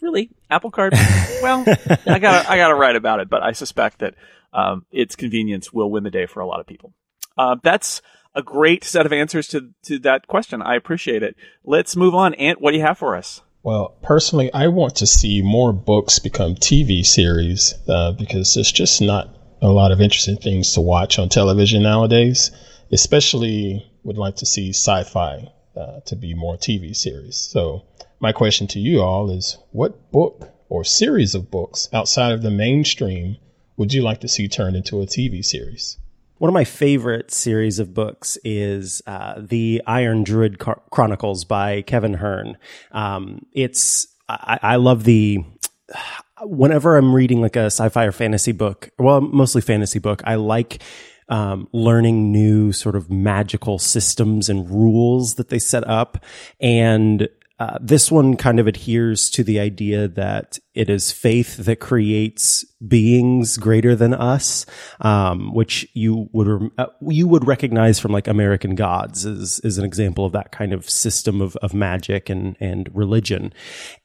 really? 0.00 0.30
Apple 0.50 0.70
card? 0.70 0.92
well, 1.42 1.64
I 2.06 2.18
got 2.18 2.48
I 2.48 2.56
got 2.56 2.68
to 2.68 2.74
write 2.74 2.96
about 2.96 3.20
it, 3.20 3.28
but 3.28 3.42
I 3.42 3.52
suspect 3.52 4.00
that 4.00 4.14
um, 4.52 4.86
its 4.90 5.16
convenience 5.16 5.72
will 5.72 5.90
win 5.90 6.04
the 6.04 6.10
day 6.10 6.26
for 6.26 6.40
a 6.40 6.46
lot 6.46 6.60
of 6.60 6.66
people. 6.66 6.94
Uh, 7.36 7.56
that's 7.62 8.02
a 8.34 8.42
great 8.42 8.84
set 8.84 9.06
of 9.06 9.12
answers 9.12 9.48
to 9.48 9.70
to 9.84 9.98
that 10.00 10.26
question. 10.26 10.62
I 10.62 10.76
appreciate 10.76 11.22
it. 11.22 11.36
Let's 11.64 11.96
move 11.96 12.14
on. 12.14 12.34
Ant, 12.34 12.60
what 12.60 12.72
do 12.72 12.78
you 12.78 12.84
have 12.84 12.98
for 12.98 13.16
us? 13.16 13.42
Well, 13.62 13.96
personally, 14.00 14.52
I 14.52 14.68
want 14.68 14.96
to 14.96 15.06
see 15.06 15.42
more 15.42 15.72
books 15.72 16.20
become 16.20 16.54
TV 16.54 17.04
series 17.04 17.74
uh, 17.88 18.12
because 18.12 18.54
there's 18.54 18.70
just 18.70 19.02
not 19.02 19.28
a 19.60 19.68
lot 19.68 19.90
of 19.90 20.00
interesting 20.00 20.36
things 20.36 20.74
to 20.74 20.80
watch 20.80 21.18
on 21.18 21.28
television 21.28 21.82
nowadays. 21.82 22.52
Especially, 22.92 23.84
would 24.04 24.18
like 24.18 24.36
to 24.36 24.46
see 24.46 24.70
sci-fi 24.70 25.48
uh, 25.76 26.00
to 26.06 26.14
be 26.14 26.34
more 26.34 26.56
TV 26.56 26.94
series. 26.94 27.36
So, 27.36 27.82
my 28.20 28.32
question 28.32 28.66
to 28.68 28.78
you 28.78 29.00
all 29.00 29.30
is: 29.30 29.58
What 29.72 30.10
book 30.10 30.50
or 30.68 30.84
series 30.84 31.34
of 31.34 31.50
books 31.50 31.88
outside 31.92 32.32
of 32.32 32.42
the 32.42 32.50
mainstream 32.50 33.36
would 33.76 33.92
you 33.92 34.02
like 34.02 34.20
to 34.20 34.28
see 34.28 34.48
turned 34.48 34.76
into 34.76 35.00
a 35.00 35.06
TV 35.06 35.44
series? 35.44 35.98
One 36.38 36.48
of 36.48 36.54
my 36.54 36.64
favorite 36.64 37.30
series 37.30 37.78
of 37.78 37.94
books 37.94 38.36
is 38.44 39.00
uh, 39.06 39.34
the 39.38 39.82
Iron 39.86 40.22
Druid 40.22 40.58
Chro- 40.58 40.80
Chronicles 40.90 41.44
by 41.44 41.82
Kevin 41.82 42.14
Hearne. 42.14 42.56
Um, 42.92 43.46
it's 43.52 44.06
I, 44.28 44.58
I 44.62 44.76
love 44.76 45.04
the 45.04 45.44
whenever 46.42 46.96
I'm 46.96 47.14
reading 47.14 47.40
like 47.40 47.56
a 47.56 47.66
sci-fi 47.66 48.04
or 48.04 48.12
fantasy 48.12 48.52
book, 48.52 48.90
well, 48.98 49.20
mostly 49.20 49.62
fantasy 49.62 49.98
book, 49.98 50.22
I 50.24 50.34
like 50.34 50.82
um, 51.28 51.68
learning 51.72 52.32
new 52.32 52.72
sort 52.72 52.96
of 52.96 53.10
magical 53.10 53.78
systems 53.78 54.48
and 54.48 54.68
rules 54.70 55.34
that 55.34 55.48
they 55.48 55.58
set 55.58 55.86
up. 55.88 56.22
And 56.60 57.28
uh, 57.58 57.78
this 57.80 58.10
one 58.10 58.36
kind 58.36 58.60
of 58.60 58.66
adheres 58.66 59.30
to 59.30 59.42
the 59.42 59.58
idea 59.58 60.08
that 60.08 60.58
it 60.74 60.90
is 60.90 61.10
faith 61.10 61.56
that 61.56 61.80
creates 61.80 62.64
beings 62.86 63.56
greater 63.56 63.96
than 63.96 64.12
us, 64.12 64.66
um, 65.00 65.54
which 65.54 65.88
you 65.94 66.28
would 66.32 66.70
uh, 66.76 66.86
you 67.08 67.26
would 67.26 67.46
recognize 67.46 67.98
from 67.98 68.12
like 68.12 68.28
American 68.28 68.74
Gods 68.74 69.24
is 69.24 69.58
is 69.60 69.78
an 69.78 69.86
example 69.86 70.26
of 70.26 70.32
that 70.32 70.52
kind 70.52 70.74
of 70.74 70.88
system 70.88 71.40
of 71.40 71.56
of 71.56 71.72
magic 71.72 72.28
and 72.28 72.56
and 72.60 72.90
religion, 72.94 73.54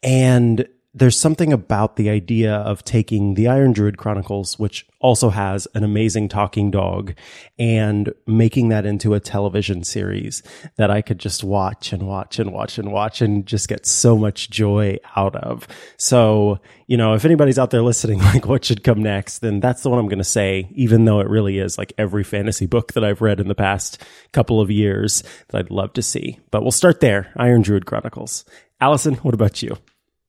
and 0.01 0.65
there's 0.93 1.17
something 1.17 1.53
about 1.53 1.95
the 1.95 2.10
idea 2.10 2.53
of 2.53 2.83
taking 2.83 3.36
the 3.36 3.48
Iron 3.48 3.71
Druid 3.71 3.98
Chronicles, 3.98 4.60
which 4.60 4.86
also 5.00 5.29
has 5.29 5.65
an 5.74 5.86
amazing 5.86 6.27
talking 6.27 6.69
dog, 6.69 7.13
and 7.57 8.13
making 8.27 8.69
that 8.69 8.86
into 8.86 9.13
a 9.13 9.19
television 9.21 9.86
series 9.86 10.43
that 10.75 10.91
I 10.91 11.01
could 11.01 11.17
just 11.17 11.45
watch 11.45 11.93
and 11.93 12.03
watch 12.03 12.39
and 12.39 12.51
watch 12.51 12.77
and 12.77 12.91
watch 12.91 13.21
and 13.21 13.45
just 13.45 13.69
get 13.69 13.86
so 13.86 14.17
much 14.17 14.50
joy 14.50 14.98
out 15.15 15.36
of. 15.38 15.65
So, 15.95 16.60
you 16.88 16.98
know, 16.98 17.13
if 17.13 17.24
anybody's 17.24 17.60
out 17.60 17.71
there 17.71 17.81
listening, 17.81 18.19
like 18.33 18.45
what 18.45 18.65
should 18.65 18.83
come 18.83 19.01
next, 19.01 19.39
then 19.39 19.62
that's 19.62 19.83
the 19.83 19.89
one 19.89 19.98
I'm 19.98 20.10
going 20.10 20.17
to 20.17 20.25
say, 20.25 20.67
even 20.74 21.05
though 21.05 21.21
it 21.21 21.29
really 21.29 21.60
is 21.60 21.77
like 21.77 21.93
every 21.98 22.25
fantasy 22.25 22.65
book 22.65 22.93
that 22.93 23.03
I've 23.03 23.21
read 23.21 23.39
in 23.39 23.48
the 23.48 23.55
past 23.55 24.03
couple 24.33 24.60
of 24.60 24.69
years 24.69 25.24
that 25.48 25.60
I'd 25.60 25.71
love 25.71 25.93
to 25.93 26.01
see. 26.01 26.39
But 26.51 26.63
we'll 26.63 26.71
start 26.71 27.00
there. 27.00 27.31
Iron 27.38 27.62
Druid 27.62 27.86
Chronicles. 27.86 28.43
Allison, 28.81 29.13
what 29.15 29.33
about 29.33 29.62
you? 29.62 29.77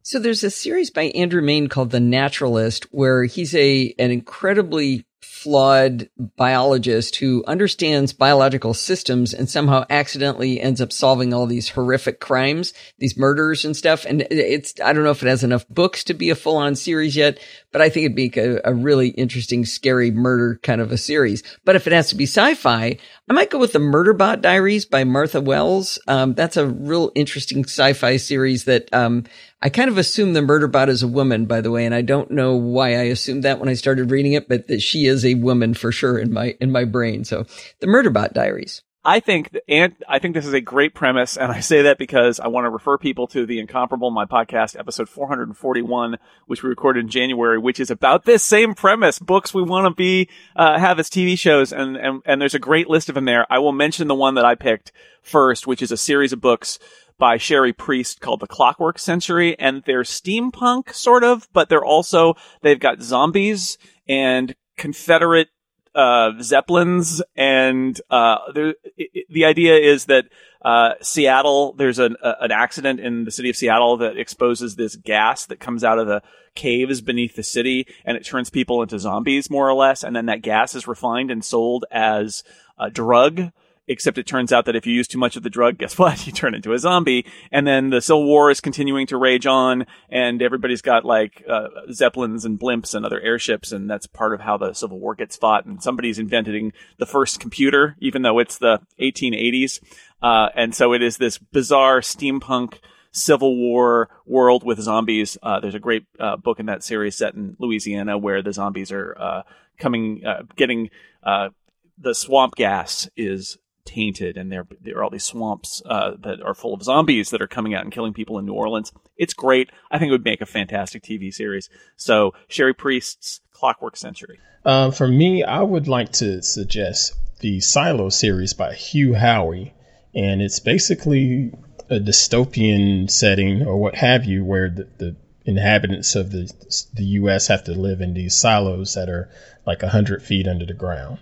So 0.04 0.18
there's 0.18 0.42
a 0.42 0.50
series 0.50 0.90
by 0.90 1.04
Andrew 1.14 1.42
Mayne 1.42 1.68
called 1.68 1.90
The 1.90 2.00
Naturalist 2.00 2.92
where 2.92 3.22
he's 3.24 3.54
a 3.54 3.94
an 4.00 4.10
incredibly 4.10 5.06
flawed 5.42 6.08
biologist 6.36 7.16
who 7.16 7.42
understands 7.48 8.12
biological 8.12 8.74
systems 8.74 9.34
and 9.34 9.50
somehow 9.50 9.84
accidentally 9.90 10.60
ends 10.60 10.80
up 10.80 10.92
solving 10.92 11.34
all 11.34 11.46
these 11.46 11.70
horrific 11.70 12.20
crimes, 12.20 12.72
these 12.98 13.16
murders 13.16 13.64
and 13.64 13.76
stuff. 13.76 14.04
And 14.04 14.22
it's, 14.30 14.74
I 14.80 14.92
don't 14.92 15.02
know 15.02 15.10
if 15.10 15.22
it 15.22 15.28
has 15.28 15.42
enough 15.42 15.68
books 15.68 16.04
to 16.04 16.14
be 16.14 16.30
a 16.30 16.36
full 16.36 16.56
on 16.56 16.76
series 16.76 17.16
yet, 17.16 17.40
but 17.72 17.80
I 17.80 17.88
think 17.88 18.04
it'd 18.04 18.16
be 18.16 18.32
a, 18.36 18.60
a, 18.64 18.74
really 18.74 19.08
interesting, 19.08 19.64
scary 19.64 20.12
murder 20.12 20.60
kind 20.62 20.80
of 20.80 20.92
a 20.92 20.98
series. 20.98 21.42
But 21.64 21.74
if 21.74 21.88
it 21.88 21.92
has 21.92 22.10
to 22.10 22.16
be 22.16 22.24
sci-fi, 22.24 22.98
I 23.28 23.32
might 23.32 23.50
go 23.50 23.58
with 23.58 23.72
the 23.72 23.80
Murderbot 23.80 24.42
Diaries 24.42 24.84
by 24.84 25.02
Martha 25.02 25.40
Wells. 25.40 25.98
Um, 26.06 26.34
that's 26.34 26.56
a 26.56 26.66
real 26.66 27.10
interesting 27.16 27.64
sci-fi 27.64 28.16
series 28.16 28.64
that, 28.64 28.92
um, 28.92 29.24
I 29.64 29.68
kind 29.68 29.88
of 29.88 29.96
assume 29.96 30.32
the 30.32 30.40
Murderbot 30.40 30.88
is 30.88 31.04
a 31.04 31.08
woman, 31.08 31.46
by 31.46 31.60
the 31.60 31.70
way, 31.70 31.86
and 31.86 31.94
I 31.94 32.02
don't 32.02 32.32
know 32.32 32.56
why 32.56 32.94
I 32.96 33.04
assumed 33.04 33.44
that 33.44 33.60
when 33.60 33.68
I 33.68 33.74
started 33.74 34.10
reading 34.10 34.32
it, 34.32 34.48
but 34.48 34.66
that 34.66 34.80
she 34.80 35.06
is 35.06 35.24
a 35.24 35.34
woman 35.34 35.72
for 35.74 35.92
sure 35.92 36.18
in 36.18 36.32
my, 36.32 36.56
in 36.60 36.72
my 36.72 36.84
brain. 36.84 37.24
So 37.24 37.46
the 37.78 37.86
Murderbot 37.86 38.32
Diaries. 38.32 38.82
I 39.04 39.18
think, 39.18 39.56
and 39.68 39.94
I 40.08 40.20
think 40.20 40.34
this 40.34 40.46
is 40.46 40.52
a 40.52 40.60
great 40.60 40.94
premise, 40.94 41.36
and 41.36 41.50
I 41.50 41.58
say 41.60 41.82
that 41.82 41.98
because 41.98 42.38
I 42.38 42.46
want 42.48 42.66
to 42.66 42.70
refer 42.70 42.98
people 42.98 43.26
to 43.28 43.46
the 43.46 43.58
Incomparable, 43.58 44.12
my 44.12 44.26
podcast, 44.26 44.78
episode 44.78 45.08
441, 45.08 46.18
which 46.46 46.62
we 46.62 46.68
recorded 46.68 47.04
in 47.04 47.08
January, 47.08 47.58
which 47.58 47.80
is 47.80 47.90
about 47.90 48.24
this 48.24 48.44
same 48.44 48.74
premise, 48.74 49.18
books 49.18 49.52
we 49.52 49.62
want 49.62 49.86
to 49.86 49.94
be, 49.94 50.28
uh, 50.54 50.78
have 50.78 51.00
as 51.00 51.10
TV 51.10 51.36
shows, 51.36 51.72
and, 51.72 51.96
and, 51.96 52.22
and 52.24 52.40
there's 52.40 52.54
a 52.54 52.60
great 52.60 52.88
list 52.88 53.08
of 53.08 53.16
them 53.16 53.24
there. 53.24 53.44
I 53.50 53.58
will 53.58 53.72
mention 53.72 54.06
the 54.06 54.14
one 54.14 54.36
that 54.36 54.44
I 54.44 54.54
picked 54.54 54.92
first, 55.20 55.66
which 55.66 55.82
is 55.82 55.90
a 55.90 55.96
series 55.96 56.32
of 56.32 56.40
books 56.40 56.78
by 57.22 57.36
Cherie 57.36 57.72
Priest 57.72 58.20
called 58.20 58.40
The 58.40 58.48
Clockwork 58.48 58.98
Century, 58.98 59.56
and 59.56 59.84
they're 59.86 60.02
steampunk, 60.02 60.92
sort 60.92 61.22
of, 61.22 61.46
but 61.52 61.68
they're 61.68 61.84
also, 61.84 62.34
they've 62.62 62.80
got 62.80 63.00
zombies 63.00 63.78
and 64.08 64.56
Confederate 64.76 65.46
uh, 65.94 66.32
zeppelins, 66.42 67.22
and 67.36 68.00
uh, 68.10 68.38
there, 68.52 68.74
it, 68.96 69.26
the 69.30 69.44
idea 69.44 69.76
is 69.76 70.06
that 70.06 70.24
uh, 70.64 70.94
Seattle, 71.00 71.74
there's 71.74 72.00
an, 72.00 72.16
a, 72.24 72.32
an 72.40 72.50
accident 72.50 72.98
in 72.98 73.24
the 73.24 73.30
city 73.30 73.48
of 73.48 73.54
Seattle 73.54 73.98
that 73.98 74.18
exposes 74.18 74.74
this 74.74 74.96
gas 74.96 75.46
that 75.46 75.60
comes 75.60 75.84
out 75.84 76.00
of 76.00 76.08
the 76.08 76.22
caves 76.56 77.00
beneath 77.02 77.36
the 77.36 77.44
city, 77.44 77.86
and 78.04 78.16
it 78.16 78.24
turns 78.24 78.50
people 78.50 78.82
into 78.82 78.98
zombies, 78.98 79.48
more 79.48 79.68
or 79.68 79.74
less. 79.74 80.02
And 80.02 80.16
then 80.16 80.26
that 80.26 80.42
gas 80.42 80.74
is 80.74 80.88
refined 80.88 81.30
and 81.30 81.44
sold 81.44 81.84
as 81.92 82.42
a 82.80 82.90
drug 82.90 83.52
except 83.92 84.18
it 84.18 84.26
turns 84.26 84.52
out 84.52 84.64
that 84.64 84.74
if 84.74 84.86
you 84.86 84.92
use 84.92 85.06
too 85.06 85.18
much 85.18 85.36
of 85.36 85.42
the 85.42 85.50
drug, 85.50 85.78
guess 85.78 85.98
what? 85.98 86.26
You 86.26 86.32
turn 86.32 86.54
into 86.54 86.72
a 86.72 86.78
zombie. 86.78 87.26
And 87.50 87.66
then 87.66 87.90
the 87.90 88.00
Civil 88.00 88.24
War 88.24 88.50
is 88.50 88.60
continuing 88.60 89.06
to 89.08 89.16
rage 89.16 89.46
on, 89.46 89.86
and 90.08 90.42
everybody's 90.42 90.82
got 90.82 91.04
like 91.04 91.44
uh, 91.48 91.68
zeppelins 91.92 92.44
and 92.44 92.58
blimps 92.58 92.94
and 92.94 93.06
other 93.06 93.20
airships, 93.20 93.72
and 93.72 93.88
that's 93.88 94.06
part 94.06 94.34
of 94.34 94.40
how 94.40 94.56
the 94.56 94.72
Civil 94.72 94.98
War 94.98 95.14
gets 95.14 95.36
fought. 95.36 95.64
And 95.64 95.82
somebody's 95.82 96.18
inventing 96.18 96.72
the 96.98 97.06
first 97.06 97.38
computer, 97.38 97.96
even 98.00 98.22
though 98.22 98.38
it's 98.38 98.58
the 98.58 98.80
1880s. 99.00 99.80
Uh, 100.22 100.48
and 100.54 100.74
so 100.74 100.92
it 100.92 101.02
is 101.02 101.16
this 101.16 101.38
bizarre 101.38 102.00
steampunk 102.00 102.78
Civil 103.12 103.56
War 103.56 104.08
world 104.24 104.64
with 104.64 104.80
zombies. 104.80 105.36
Uh, 105.42 105.60
there's 105.60 105.74
a 105.74 105.80
great 105.80 106.06
uh, 106.18 106.36
book 106.36 106.58
in 106.58 106.66
that 106.66 106.82
series 106.82 107.16
set 107.16 107.34
in 107.34 107.56
Louisiana 107.58 108.16
where 108.16 108.42
the 108.42 108.52
zombies 108.52 108.90
are 108.90 109.16
uh, 109.18 109.42
coming, 109.78 110.24
uh, 110.24 110.42
getting 110.56 110.90
uh, 111.22 111.50
the 111.98 112.14
swamp 112.14 112.54
gas 112.54 113.08
is 113.16 113.58
tainted 113.84 114.36
and 114.36 114.50
there 114.50 114.66
there 114.80 114.98
are 114.98 115.04
all 115.04 115.10
these 115.10 115.24
swamps 115.24 115.82
uh, 115.86 116.12
that 116.22 116.40
are 116.42 116.54
full 116.54 116.74
of 116.74 116.82
zombies 116.82 117.30
that 117.30 117.42
are 117.42 117.48
coming 117.48 117.74
out 117.74 117.82
and 117.82 117.92
killing 117.92 118.12
people 118.12 118.38
in 118.38 118.46
New 118.46 118.52
Orleans. 118.52 118.92
It's 119.16 119.34
great. 119.34 119.70
I 119.90 119.98
think 119.98 120.08
it 120.08 120.12
would 120.12 120.24
make 120.24 120.40
a 120.40 120.46
fantastic 120.46 121.02
TV 121.02 121.32
series. 121.32 121.68
So 121.96 122.34
Cherie 122.48 122.74
Priest's 122.74 123.40
Clockwork 123.52 123.96
Century. 123.96 124.38
Uh, 124.64 124.90
for 124.90 125.08
me, 125.08 125.42
I 125.42 125.62
would 125.62 125.88
like 125.88 126.12
to 126.12 126.42
suggest 126.42 127.14
the 127.40 127.60
Silo 127.60 128.08
series 128.08 128.54
by 128.54 128.74
Hugh 128.74 129.12
Howey, 129.12 129.72
and 130.14 130.40
it's 130.40 130.60
basically 130.60 131.52
a 131.90 131.98
dystopian 131.98 133.10
setting 133.10 133.66
or 133.66 133.76
what 133.76 133.96
have 133.96 134.24
you, 134.24 134.44
where 134.44 134.70
the, 134.70 134.88
the 134.98 135.16
inhabitants 135.44 136.14
of 136.14 136.30
the 136.30 136.50
the 136.94 137.04
U.S. 137.20 137.48
have 137.48 137.64
to 137.64 137.72
live 137.72 138.00
in 138.00 138.14
these 138.14 138.36
silos 138.36 138.94
that 138.94 139.08
are 139.08 139.28
like 139.66 139.82
hundred 139.82 140.22
feet 140.22 140.46
under 140.46 140.66
the 140.66 140.74
ground 140.74 141.18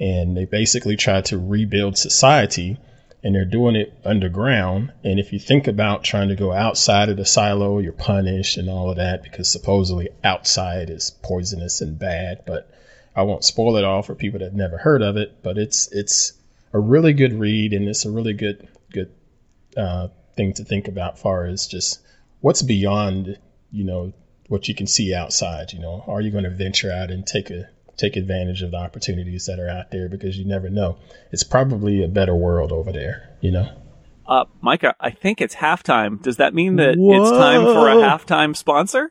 and 0.00 0.36
they 0.36 0.44
basically 0.44 0.96
try 0.96 1.20
to 1.22 1.38
rebuild 1.38 1.98
society 1.98 2.78
and 3.22 3.34
they're 3.34 3.44
doing 3.44 3.74
it 3.74 3.98
underground. 4.04 4.92
And 5.02 5.18
if 5.18 5.32
you 5.32 5.38
think 5.38 5.66
about 5.66 6.04
trying 6.04 6.28
to 6.28 6.36
go 6.36 6.52
outside 6.52 7.08
of 7.08 7.16
the 7.16 7.24
silo, 7.24 7.78
you're 7.78 7.92
punished 7.92 8.56
and 8.56 8.70
all 8.70 8.90
of 8.90 8.96
that 8.96 9.22
because 9.22 9.50
supposedly 9.50 10.08
outside 10.22 10.88
is 10.88 11.10
poisonous 11.22 11.80
and 11.80 11.98
bad. 11.98 12.42
But 12.46 12.70
I 13.16 13.22
won't 13.22 13.44
spoil 13.44 13.76
it 13.76 13.84
all 13.84 14.02
for 14.02 14.14
people 14.14 14.40
that 14.40 14.54
never 14.54 14.78
heard 14.78 15.02
of 15.02 15.16
it. 15.16 15.42
But 15.42 15.58
it's 15.58 15.90
it's 15.90 16.32
a 16.72 16.78
really 16.78 17.12
good 17.12 17.32
read 17.32 17.72
and 17.72 17.88
it's 17.88 18.04
a 18.04 18.10
really 18.10 18.34
good 18.34 18.68
good 18.92 19.10
uh, 19.76 20.08
thing 20.36 20.52
to 20.54 20.64
think 20.64 20.86
about. 20.86 21.18
Far 21.18 21.46
as 21.46 21.66
just 21.66 22.00
what's 22.40 22.62
beyond 22.62 23.36
you 23.72 23.84
know 23.84 24.12
what 24.46 24.68
you 24.68 24.74
can 24.74 24.86
see 24.86 25.12
outside. 25.12 25.72
You 25.72 25.80
know, 25.80 26.04
are 26.06 26.20
you 26.20 26.30
going 26.30 26.44
to 26.44 26.50
venture 26.50 26.92
out 26.92 27.10
and 27.10 27.26
take 27.26 27.50
a 27.50 27.68
take 27.98 28.16
advantage 28.16 28.62
of 28.62 28.70
the 28.70 28.76
opportunities 28.76 29.46
that 29.46 29.58
are 29.58 29.68
out 29.68 29.90
there 29.90 30.08
because 30.08 30.38
you 30.38 30.46
never 30.46 30.70
know. 30.70 30.96
It's 31.32 31.44
probably 31.44 32.02
a 32.02 32.08
better 32.08 32.34
world 32.34 32.72
over 32.72 32.92
there, 32.92 33.36
you 33.40 33.50
know? 33.50 33.68
Uh, 34.26 34.44
Micah, 34.60 34.94
I 35.00 35.10
think 35.10 35.40
it's 35.40 35.56
halftime. 35.56 36.22
Does 36.22 36.36
that 36.36 36.54
mean 36.54 36.76
that 36.76 36.96
Whoa. 36.96 37.20
it's 37.20 37.30
time 37.30 37.64
for 37.64 37.88
a 37.88 37.94
halftime 37.94 38.56
sponsor? 38.56 39.10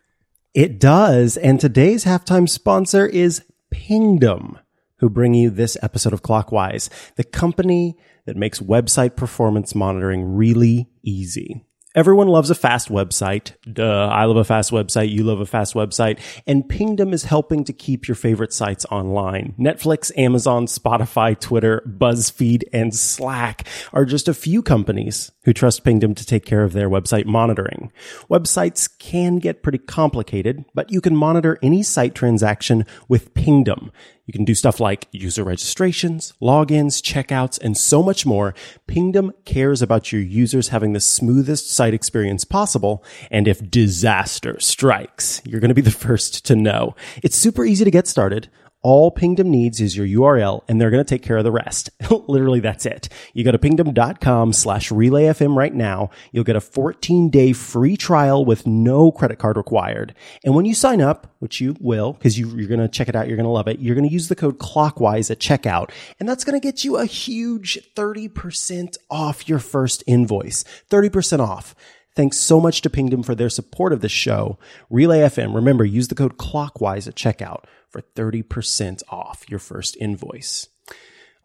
It 0.53 0.79
does. 0.79 1.38
And 1.38 1.60
today's 1.60 2.06
halftime 2.06 2.48
sponsor 2.48 3.06
is 3.06 3.44
Pingdom, 3.72 4.58
who 5.00 5.10
bring 5.10 5.34
you 5.34 5.50
this 5.50 5.77
episode 5.82 6.13
of 6.13 6.22
Clockwise, 6.22 6.89
the 7.15 7.24
company 7.24 7.98
that 8.25 8.38
makes 8.38 8.60
website 8.60 9.15
performance 9.15 9.75
monitoring 9.75 10.36
really 10.36 10.89
easy. 11.03 11.65
Everyone 11.98 12.27
loves 12.27 12.51
a 12.51 12.56
fast 12.56 12.89
website. 12.89 13.56
Duh. 13.74 14.08
I 14.10 14.25
love 14.25 14.38
a 14.38 14.44
fast 14.44 14.70
website. 14.70 15.10
You 15.10 15.24
love 15.24 15.39
a 15.39 15.48
fast 15.48 15.74
website. 15.74 16.20
And 16.46 16.70
Pingdom 16.70 17.12
is 17.12 17.24
helping 17.24 17.63
to 17.63 17.74
keep 17.74 18.08
your 18.08 18.13
favorite 18.13 18.54
sites 18.54 18.86
online. 18.92 19.56
Netflix, 19.58 20.12
Amazon, 20.16 20.68
Spotify, 20.68 21.38
Twitter, 21.39 21.82
BuzzFeed, 21.88 22.66
and 22.72 22.94
Slack 22.94 23.68
are 23.94 24.06
just 24.06 24.27
a 24.27 24.36
few 24.36 24.62
companies 24.62 25.32
who 25.44 25.54
trust 25.54 25.84
Pingdom 25.84 26.13
to 26.13 26.24
take 26.24 26.46
care 26.46 26.63
of 26.63 26.74
their 26.74 26.88
website 26.88 27.25
monitoring. 27.25 27.92
Websites 28.30 28.88
can 29.00 29.38
get 29.38 29.63
pretty 29.63 29.80
complicated, 29.80 30.66
but 30.75 30.92
you 30.92 31.01
can 31.01 31.16
monitor 31.16 31.58
any 31.63 31.82
site 31.82 32.13
transaction 32.13 32.86
with 33.08 33.34
Pingdom. 33.34 33.92
You 34.27 34.34
can 34.34 34.43
do 34.43 34.53
stuff 34.53 34.81
like 34.81 35.07
user 35.12 35.43
registrations, 35.46 36.34
logins, 36.41 37.01
checkouts, 37.01 37.57
and 37.60 37.77
so 37.77 38.03
much 38.03 38.25
more. 38.25 38.53
Pingdom 38.86 39.31
cares 39.46 39.81
about 39.81 40.12
your 40.12 40.22
users 40.22 40.67
having 40.67 40.91
the 40.91 41.00
smoothest 41.00 41.72
site 41.72 41.93
experience 41.93 42.43
possible. 42.43 43.05
And 43.31 43.48
if 43.48 43.72
disaster 43.72 44.60
strikes, 44.60 45.41
you're 45.46 45.62
going 45.62 45.69
to 45.69 45.75
be 45.75 45.81
the 45.81 45.91
first 46.07 46.46
to 46.46 46.57
know. 46.57 46.93
It's 47.24 47.38
super 47.38 47.63
easy 47.63 47.86
to 47.86 47.91
get 47.91 48.05
started. 48.05 48.50
All 48.84 49.10
Pingdom 49.10 49.50
needs 49.50 49.81
is 49.81 49.98
your 49.98 50.05
URL 50.05 50.62
and 50.67 50.79
they're 50.79 50.91
going 50.91 51.03
to 51.03 51.10
take 51.10 51.24
care 51.24 51.38
of 51.38 51.43
the 51.43 51.51
rest. 51.51 51.89
Literally, 52.27 52.60
that's 52.60 52.86
it. 52.86 53.10
You 53.34 53.43
go 53.43 53.51
to 53.51 53.57
pingdom.com 53.57 54.53
slash 54.53 54.89
relayfm 54.89 55.55
right 55.55 55.74
now. 55.74 56.12
You'll 56.31 56.43
get 56.43 56.55
a 56.55 56.62
14 56.62 57.29
day 57.29 57.53
free 57.53 57.98
trial 57.98 58.46
with 58.46 58.67
no 58.67 59.12
credit 59.12 59.39
card 59.39 59.57
required. 59.57 60.13
And 60.43 60.53
when 60.53 60.65
you 60.65 60.75
sign 60.75 61.01
up, 61.01 61.34
which 61.39 61.60
you 61.60 61.75
will, 61.79 62.13
because 62.13 62.38
you, 62.38 62.48
are 62.48 62.67
going 62.67 62.79
to 62.79 62.88
check 62.88 63.10
it 63.10 63.15
out, 63.15 63.27
you're 63.27 63.36
going 63.36 63.46
to 63.46 63.51
love 63.51 63.67
it. 63.67 63.79
You're 63.79 63.96
going 63.96 64.07
to 64.07 64.13
use 64.13 64.27
the 64.27 64.36
code 64.36 64.60
clockwise 64.60 65.31
at 65.31 65.39
checkout. 65.39 65.89
And 66.19 66.29
that's 66.29 66.43
going 66.43 66.60
to 66.60 66.65
get 66.65 66.84
you 66.84 66.98
a 66.98 67.05
huge 67.05 67.79
30% 67.96 68.96
off 69.10 69.50
your 69.50 69.60
first 69.60 70.03
invoice. 70.05 70.63
30% 70.89 71.39
off. 71.39 71.74
Thanks 72.15 72.38
so 72.38 72.60
much 72.60 72.81
to 72.81 72.89
Pingdom 72.89 73.22
for 73.22 73.36
their 73.36 73.50
support 73.50 73.91
of 73.93 74.01
this 74.01 74.12
show. 74.12 74.57
Relay 74.89 75.19
FM, 75.19 75.53
remember, 75.53 75.86
use 75.86 76.07
the 76.07 76.15
code 76.15 76.38
clockwise 76.38 77.07
at 77.07 77.15
checkout 77.15 77.65
for 77.89 78.01
30% 78.01 79.03
off 79.10 79.46
your 79.50 79.60
first 79.60 79.98
invoice. 79.98 80.67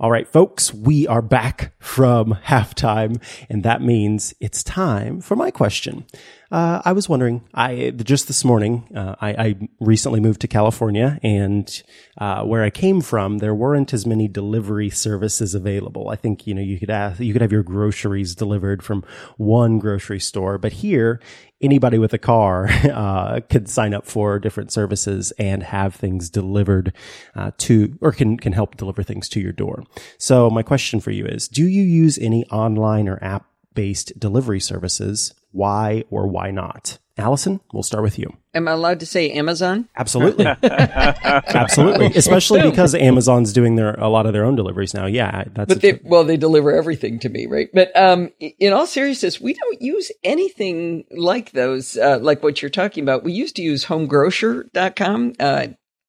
All 0.03 0.11
right, 0.11 0.27
folks, 0.27 0.75
we 0.75 1.07
are 1.07 1.23
back 1.23 1.75
from 1.79 2.37
halftime, 2.47 3.23
and 3.49 3.63
that 3.63 3.83
means 3.83 4.35
it's 4.41 4.65
time 4.65 5.21
for 5.21 5.37
my 5.37 5.53
question. 5.53 6.07
Uh, 6.51 6.83
I 6.85 6.91
was 6.93 7.09
wondering, 7.09 7.45
I 7.55 7.91
just 7.91 8.27
this 8.27 8.45
morning, 8.45 8.89
uh, 8.97 9.15
I, 9.21 9.31
I, 9.31 9.69
recently 9.79 10.19
moved 10.19 10.41
to 10.41 10.49
California, 10.49 11.21
and 11.23 11.83
uh, 12.19 12.43
where 12.43 12.65
I 12.65 12.71
came 12.71 13.01
from, 13.01 13.39
there 13.39 13.55
weren't 13.55 13.95
as 13.95 14.05
many 14.05 14.27
delivery 14.27 14.91
services 14.91 15.55
available. 15.55 16.09
I 16.09 16.17
think 16.17 16.49
you 16.49 16.55
know 16.55 16.61
you 16.61 16.81
could 16.81 16.91
ask, 16.91 17.21
you 17.21 17.33
could 17.33 17.41
have 17.41 17.53
your 17.53 17.63
groceries 17.63 18.35
delivered 18.35 18.83
from 18.83 19.05
one 19.37 19.79
grocery 19.79 20.21
store, 20.21 20.59
but 20.59 20.73
here 20.73 21.21
anybody 21.63 21.99
with 21.99 22.13
a 22.13 22.19
car 22.19 22.69
uh, 22.93 23.41
could 23.49 23.69
sign 23.69 23.95
up 23.95 24.07
for 24.07 24.39
different 24.39 24.73
services 24.73 25.33
and 25.39 25.63
have 25.63 25.95
things 25.95 26.29
delivered 26.29 26.93
uh, 27.35 27.53
to, 27.59 27.97
or 28.01 28.13
can 28.13 28.37
can 28.37 28.53
help 28.53 28.77
deliver 28.77 29.03
things 29.03 29.29
to 29.31 29.41
your 29.41 29.53
door. 29.53 29.85
So 30.19 30.51
my 30.51 30.63
question 30.63 31.01
for 31.01 31.11
you 31.11 31.25
is: 31.25 31.49
Do 31.49 31.67
you 31.67 31.83
use 31.83 32.19
any 32.19 32.45
online 32.47 33.09
or 33.09 33.23
app 33.23 33.47
based 33.75 34.19
delivery 34.19 34.61
services? 34.61 35.35
Why 35.53 36.05
or 36.11 36.27
why 36.27 36.51
not? 36.51 36.99
Allison, 37.19 37.61
we'll 37.73 37.83
start 37.83 38.03
with 38.03 38.19
you. 38.19 38.33
Am 38.55 38.69
I 38.69 38.73
allowed 38.73 39.01
to 39.01 39.07
say 39.07 39.31
Amazon? 39.31 39.89
Absolutely. 39.97 40.47
Absolutely. 40.63 42.07
Especially 42.15 42.63
because 42.63 42.95
Amazon's 42.95 43.53
doing 43.53 43.77
their 43.77 43.95
a 43.95 44.09
lot 44.09 44.25
of 44.25 44.33
their 44.33 44.45
own 44.45 44.57
deliveries 44.57 44.95
now. 44.95 45.07
Yeah, 45.07 45.45
that's 45.53 45.69
But 45.69 45.83
they 45.83 46.01
well, 46.05 46.25
they 46.25 46.37
deliver 46.37 46.73
everything 46.73 47.19
to 47.21 47.29
me, 47.29 47.47
right? 47.47 47.69
But 47.73 47.95
um 47.97 48.31
in 48.41 48.73
all 48.73 48.87
seriousness, 48.87 49.41
we 49.41 49.53
don't 49.53 49.83
use 49.83 50.11
anything 50.25 51.05
like 51.11 51.53
those 51.53 51.97
uh, 51.99 52.19
like 52.21 52.43
what 52.43 52.63
you're 52.63 52.71
talking 52.71 53.03
about. 53.03 53.25
We 53.25 53.33
used 53.33 53.57
to 53.57 53.63
use 53.63 53.85
homegrocer.com. 53.85 55.35
Uh 55.39 55.67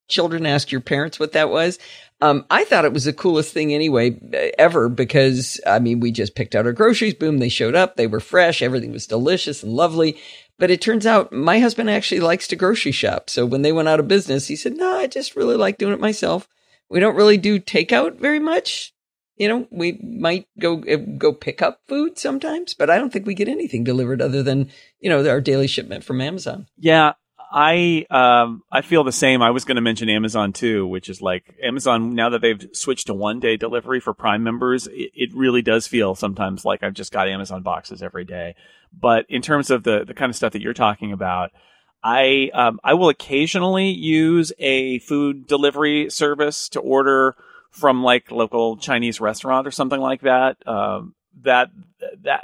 children 0.10 0.46
ask 0.46 0.72
your 0.72 0.82
parents 0.82 1.20
what 1.20 1.32
that 1.34 1.50
was. 1.50 1.80
Um, 2.22 2.46
I 2.50 2.64
thought 2.64 2.86
it 2.86 2.94
was 2.94 3.04
the 3.04 3.12
coolest 3.12 3.52
thing 3.54 3.74
anyway, 3.74 4.18
ever, 4.58 4.88
because 4.88 5.60
I 5.68 5.80
mean, 5.80 6.00
we 6.00 6.12
just 6.12 6.36
picked 6.36 6.56
out 6.56 6.66
our 6.66 6.72
groceries. 6.72 7.14
Boom, 7.14 7.40
they 7.40 7.50
showed 7.50 7.76
up. 7.76 7.98
They 7.98 8.08
were 8.08 8.22
fresh. 8.22 8.62
Everything 8.62 8.94
was 8.94 9.08
delicious 9.08 9.62
and 9.62 9.74
lovely. 9.74 10.18
But 10.60 10.72
it 10.72 10.82
turns 10.82 11.06
out 11.06 11.32
my 11.32 11.60
husband 11.60 11.90
actually 11.90 12.22
likes 12.22 12.48
to 12.48 12.56
grocery 12.56 12.92
shop. 12.92 13.30
So 13.30 13.46
when 13.46 13.64
they 13.64 13.72
went 13.72 13.88
out 13.88 14.00
of 14.00 14.08
business, 14.08 14.48
he 14.48 14.56
said, 14.56 14.78
no, 14.78 14.98
I 14.98 15.08
just 15.08 15.36
really 15.36 15.56
like 15.56 15.78
doing 15.78 15.94
it 15.94 16.00
myself. 16.00 16.48
We 16.90 17.00
don't 17.00 17.16
really 17.16 17.38
do 17.38 17.60
takeout 17.60 18.18
very 18.18 18.40
much. 18.40 18.94
You 19.36 19.48
know, 19.48 19.68
we 19.72 20.00
might 20.04 20.48
go, 20.60 20.82
eh, 20.82 20.98
go 21.18 21.34
pick 21.34 21.62
up 21.64 21.82
food 21.88 22.20
sometimes, 22.20 22.76
but 22.76 22.92
I 22.92 22.98
don't 22.98 23.12
think 23.12 23.26
we 23.26 23.34
get 23.34 23.48
anything 23.48 23.84
delivered 23.84 24.22
other 24.22 24.44
than, 24.44 24.70
you 25.00 25.10
know, 25.10 25.28
our 25.28 25.42
daily 25.42 25.66
shipment 25.66 26.04
from 26.04 26.22
Amazon. 26.22 26.68
Yeah. 26.78 27.14
I 27.56 28.08
um 28.10 28.64
I 28.72 28.82
feel 28.82 29.04
the 29.04 29.12
same. 29.12 29.44
I 29.44 29.52
was 29.52 29.64
going 29.64 29.76
to 29.76 29.82
mention 29.82 30.10
Amazon 30.10 30.54
too, 30.54 30.88
which 30.88 31.08
is 31.08 31.22
like 31.22 31.56
Amazon 31.62 32.16
now 32.16 32.30
that 32.30 32.42
they've 32.42 32.68
switched 32.74 33.08
to 33.08 33.14
one 33.14 33.40
day 33.40 33.58
delivery 33.58 34.00
for 34.00 34.16
Prime 34.16 34.42
members. 34.42 34.88
It, 34.88 35.12
it, 35.14 35.30
really 35.36 35.62
does 35.62 35.86
feel 35.86 36.16
sometimes 36.16 36.66
like 36.66 36.82
I've 36.82 36.96
just 36.96 37.12
got 37.12 37.28
Amazon 37.28 37.62
boxes 37.62 38.02
every 38.02 38.26
day. 38.26 38.56
But 38.92 39.28
in 39.30 39.44
terms 39.44 39.70
of 39.70 39.84
the 39.84 40.04
the 40.04 40.16
kind 40.16 40.32
of 40.32 40.36
stuff 40.36 40.54
that 40.54 40.64
you're 40.64 40.74
talking 40.74 41.12
about, 41.12 41.52
I 42.04 42.50
um 42.56 42.80
I 42.84 42.96
will 42.96 43.10
occasionally 43.10 43.90
use 43.90 44.52
a 44.58 44.98
food 45.00 45.46
delivery 45.46 46.10
service 46.10 46.70
to 46.70 46.80
order 46.80 47.36
from 47.70 48.04
like 48.04 48.32
local 48.32 48.78
Chinese 48.78 49.22
restaurant 49.22 49.68
or 49.68 49.72
something 49.72 50.02
like 50.02 50.22
that. 50.22 50.58
Um, 50.68 51.14
that 51.42 51.70
that 52.24 52.44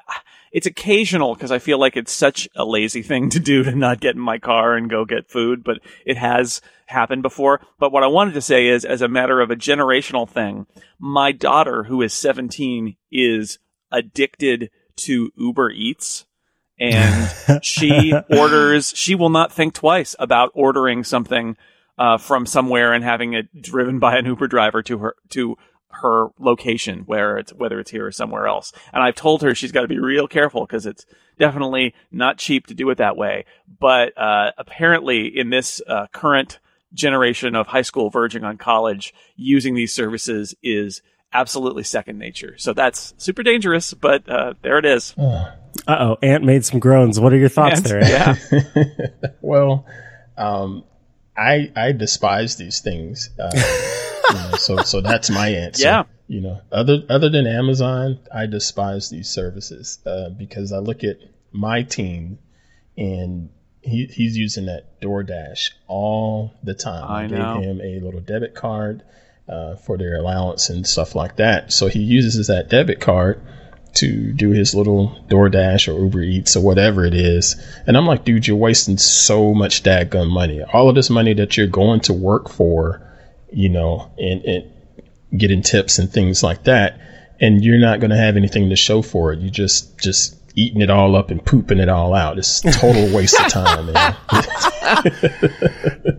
it's 0.52 0.68
occasional 0.68 1.36
because 1.36 1.52
I 1.52 1.60
feel 1.60 1.80
like 1.80 1.96
it's 1.96 2.12
such 2.12 2.48
a 2.56 2.66
lazy 2.66 3.02
thing 3.02 3.30
to 3.32 3.40
do 3.40 3.64
to 3.64 3.76
not 3.76 4.00
get 4.00 4.16
in 4.16 4.22
my 4.22 4.40
car 4.40 4.76
and 4.76 4.90
go 4.90 5.06
get 5.06 5.30
food, 5.30 5.64
but 5.64 5.80
it 6.06 6.18
has 6.18 6.62
happened 6.88 7.22
before. 7.22 7.62
But 7.78 7.92
what 7.92 8.04
I 8.04 8.08
wanted 8.08 8.34
to 8.34 8.42
say 8.42 8.68
is, 8.68 8.86
as 8.86 9.02
a 9.02 9.08
matter 9.08 9.42
of 9.42 9.52
a 9.52 9.56
generational 9.56 10.28
thing, 10.28 10.66
my 10.98 11.32
daughter, 11.32 11.84
who 11.84 12.02
is 12.02 12.14
17, 12.14 12.96
is 13.12 13.60
addicted 13.92 14.72
to 14.98 15.32
Uber 15.38 15.72
Eats. 15.72 16.26
And 16.80 17.64
she 17.64 18.14
orders, 18.30 18.94
she 18.96 19.16
will 19.16 19.30
not 19.30 19.52
think 19.52 19.74
twice 19.74 20.16
about 20.18 20.52
ordering 20.54 21.04
something 21.04 21.58
uh, 21.98 22.18
from 22.18 22.46
somewhere 22.46 22.94
and 22.94 23.04
having 23.04 23.34
it 23.34 23.62
driven 23.62 24.00
by 24.00 24.18
an 24.18 24.26
Uber 24.26 24.48
driver 24.48 24.82
to 24.84 25.00
her 25.00 25.16
to 25.30 25.58
her 25.92 26.28
location 26.40 27.00
where 27.06 27.38
it's 27.38 27.54
whether 27.54 27.80
it's 27.80 27.92
here 27.92 28.06
or 28.06 28.12
somewhere 28.12 28.48
else. 28.48 28.72
And 28.94 29.04
I've 29.04 29.16
told 29.16 29.42
her 29.42 29.56
she's 29.56 29.72
got 29.72 29.82
to 29.82 29.88
be 29.88 30.00
real 30.00 30.28
careful 30.28 30.66
because 30.66 30.86
it's 30.86 31.06
definitely 31.38 31.94
not 32.12 32.38
cheap 32.38 32.68
to 32.68 32.74
do 32.74 32.90
it 32.90 33.00
that 33.00 33.18
way. 33.18 33.46
But 33.80 34.18
uh, 34.18 34.52
apparently, 34.58 35.28
in 35.28 35.50
this 35.50 35.82
uh, 35.88 36.08
current 36.12 36.60
generation 36.94 37.56
of 37.56 37.68
high 37.68 37.82
school 37.82 38.10
verging 38.10 38.44
on 38.44 38.58
college, 38.58 39.14
using 39.36 39.76
these 39.76 39.94
services 39.94 40.56
is 40.64 41.02
absolutely 41.34 41.84
second 41.84 42.18
nature. 42.18 42.56
So 42.58 42.74
that's 42.74 43.14
super 43.18 43.44
dangerous, 43.44 43.94
but 43.94 44.28
uh, 44.30 44.54
there 44.62 44.78
it 44.78 44.86
is. 44.86 45.16
Uh 45.18 45.56
oh, 45.88 46.18
Ant 46.22 46.44
made 46.44 46.66
some 46.66 46.80
groans. 46.80 47.20
What 47.20 47.32
are 47.34 47.38
your 47.38 47.50
thoughts 47.50 47.78
Ant, 47.78 47.86
there? 47.86 48.10
Yeah. 48.10 48.36
well, 49.42 49.86
um, 50.38 50.84
I 51.40 51.72
I 51.76 51.92
despise 51.94 52.56
these 52.58 52.82
things. 52.82 53.30
Uh, 53.40 53.50
you 54.30 54.36
know, 54.36 54.52
so 54.58 54.78
so 54.78 55.02
that's 55.02 55.30
my 55.30 55.50
answer. 55.50 55.84
Yeah. 55.84 56.04
You 56.28 56.42
know, 56.42 56.62
other 56.72 57.04
other 57.10 57.30
than 57.30 57.48
Amazon, 57.48 58.20
I 58.34 58.46
despise 58.46 59.10
these 59.10 59.30
services 59.30 60.00
uh, 60.06 60.30
because 60.30 60.72
I 60.72 60.78
look 60.78 61.04
at 61.04 61.18
my 61.52 61.84
team 61.84 62.38
and 62.98 63.50
he, 63.82 64.06
he's 64.06 64.38
using 64.38 64.66
that 64.66 65.00
DoorDash 65.02 65.72
all 65.88 66.54
the 66.64 66.74
time. 66.76 67.04
I, 67.10 67.24
I 67.24 67.28
gave 67.28 67.64
him 67.64 67.82
a 67.82 68.00
little 68.00 68.20
debit 68.20 68.54
card 68.54 69.04
uh, 69.48 69.76
for 69.78 69.98
their 69.98 70.18
allowance 70.18 70.70
and 70.70 70.86
stuff 70.86 71.16
like 71.16 71.38
that. 71.38 71.72
So 71.72 71.88
he 71.88 72.00
uses 72.00 72.48
that 72.48 72.70
debit 72.70 73.00
card 73.00 73.42
to 74.00 74.34
do 74.34 74.52
his 74.52 74.76
little 74.76 75.24
DoorDash 75.30 75.88
or 75.88 76.00
Uber 76.00 76.22
Eats 76.22 76.56
or 76.56 76.64
whatever 76.64 77.06
it 77.06 77.14
is. 77.14 77.56
And 77.88 77.96
I'm 77.96 78.06
like, 78.06 78.26
dude, 78.26 78.48
you're 78.48 78.58
wasting 78.58 78.98
so 78.98 79.54
much 79.54 79.84
dadgum 79.84 80.30
money. 80.30 80.62
All 80.62 80.90
of 80.90 80.96
this 80.96 81.10
money 81.10 81.34
that 81.36 81.58
you're 81.58 81.68
going 81.68 82.02
to 82.02 82.14
work 82.14 82.50
for 82.50 83.06
you 83.52 83.70
know, 83.70 84.12
and, 84.18 84.44
and 84.44 84.72
getting 85.36 85.62
tips 85.62 86.00
and 86.00 86.12
things 86.12 86.44
like 86.44 86.64
that. 86.66 87.00
And 87.40 87.64
you're 87.64 87.80
not 87.80 88.00
going 88.00 88.10
to 88.12 88.18
have 88.18 88.36
anything 88.36 88.70
to 88.70 88.76
show 88.76 89.02
for 89.02 89.32
it. 89.34 89.40
You 89.40 89.50
just, 89.50 89.98
just 89.98 90.36
eating 90.56 90.82
it 90.82 90.90
all 90.90 91.16
up 91.16 91.32
and 91.32 91.44
pooping 91.44 91.80
it 91.80 91.88
all 91.90 92.14
out. 92.14 92.38
It's 92.38 92.62
total 92.62 93.16
waste 93.16 93.40
of 93.40 93.48
time, 93.48 93.94
man. 93.94 94.16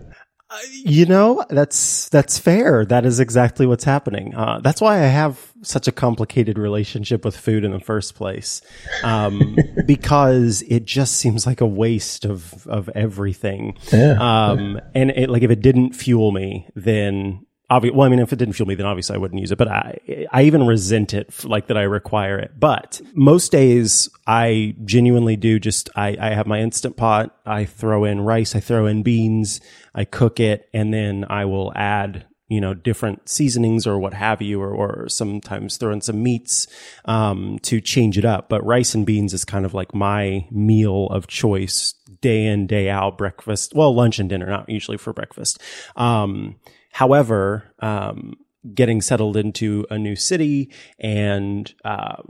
you 0.71 1.05
know, 1.05 1.43
that's, 1.49 2.09
that's 2.09 2.37
fair. 2.37 2.85
That 2.85 3.05
is 3.05 3.19
exactly 3.19 3.65
what's 3.65 3.83
happening. 3.83 4.35
Uh, 4.35 4.59
that's 4.61 4.81
why 4.81 4.97
I 5.03 5.07
have 5.07 5.51
such 5.63 5.87
a 5.87 5.91
complicated 5.91 6.57
relationship 6.57 7.23
with 7.23 7.37
food 7.37 7.63
in 7.63 7.71
the 7.71 7.79
first 7.79 8.15
place. 8.15 8.61
Um, 9.03 9.57
because 9.85 10.63
it 10.63 10.85
just 10.85 11.15
seems 11.15 11.45
like 11.45 11.61
a 11.61 11.67
waste 11.67 12.25
of, 12.25 12.67
of 12.67 12.89
everything. 12.89 13.77
Yeah, 13.91 14.17
um, 14.19 14.79
and 14.95 15.11
it, 15.11 15.29
like 15.29 15.43
if 15.43 15.51
it 15.51 15.61
didn't 15.61 15.93
fuel 15.93 16.31
me, 16.31 16.67
then 16.75 17.45
obviously, 17.71 17.97
well, 17.97 18.05
I 18.05 18.09
mean, 18.09 18.19
if 18.19 18.33
it 18.33 18.35
didn't 18.35 18.53
fuel 18.53 18.67
me, 18.67 18.75
then 18.75 18.85
obviously 18.85 19.15
I 19.15 19.17
wouldn't 19.17 19.39
use 19.39 19.51
it, 19.51 19.57
but 19.57 19.69
I, 19.69 20.27
I 20.31 20.43
even 20.43 20.67
resent 20.67 21.13
it 21.13 21.45
like 21.45 21.67
that 21.67 21.77
I 21.77 21.83
require 21.83 22.37
it. 22.37 22.51
But 22.59 23.01
most 23.13 23.51
days 23.51 24.09
I 24.27 24.75
genuinely 24.83 25.37
do 25.37 25.57
just, 25.57 25.89
I, 25.95 26.17
I 26.19 26.33
have 26.33 26.45
my 26.45 26.59
instant 26.59 26.97
pot. 26.97 27.35
I 27.45 27.63
throw 27.63 28.03
in 28.03 28.21
rice. 28.21 28.55
I 28.55 28.59
throw 28.59 28.85
in 28.87 29.03
beans. 29.03 29.61
I 29.95 30.03
cook 30.03 30.39
it 30.39 30.69
and 30.73 30.93
then 30.93 31.25
I 31.29 31.45
will 31.45 31.71
add 31.73 32.25
you 32.49 32.59
know, 32.59 32.73
different 32.73 33.29
seasonings 33.29 33.87
or 33.87 33.97
what 33.97 34.13
have 34.13 34.41
you, 34.41 34.61
or, 34.61 34.71
or 34.71 35.07
sometimes 35.07 35.77
throw 35.77 35.93
in 35.93 36.01
some 36.01 36.21
meats, 36.21 36.67
um, 37.05 37.57
to 37.59 37.79
change 37.79 38.17
it 38.17 38.25
up. 38.25 38.49
But 38.49 38.65
rice 38.65 38.93
and 38.93 39.05
beans 39.05 39.33
is 39.33 39.45
kind 39.45 39.65
of 39.65 39.73
like 39.73 39.95
my 39.95 40.45
meal 40.51 41.07
of 41.11 41.27
choice 41.27 41.93
day 42.19 42.45
in, 42.45 42.67
day 42.67 42.89
out, 42.89 43.17
breakfast, 43.17 43.73
well, 43.73 43.95
lunch 43.95 44.19
and 44.19 44.27
dinner, 44.27 44.47
not 44.47 44.67
usually 44.67 44.97
for 44.97 45.13
breakfast. 45.13 45.61
Um, 45.95 46.57
however, 46.91 47.73
um, 47.79 48.35
getting 48.73 49.01
settled 49.01 49.37
into 49.37 49.85
a 49.89 49.97
new 49.97 50.15
city 50.15 50.71
and, 50.99 51.73
uh, 51.83 52.21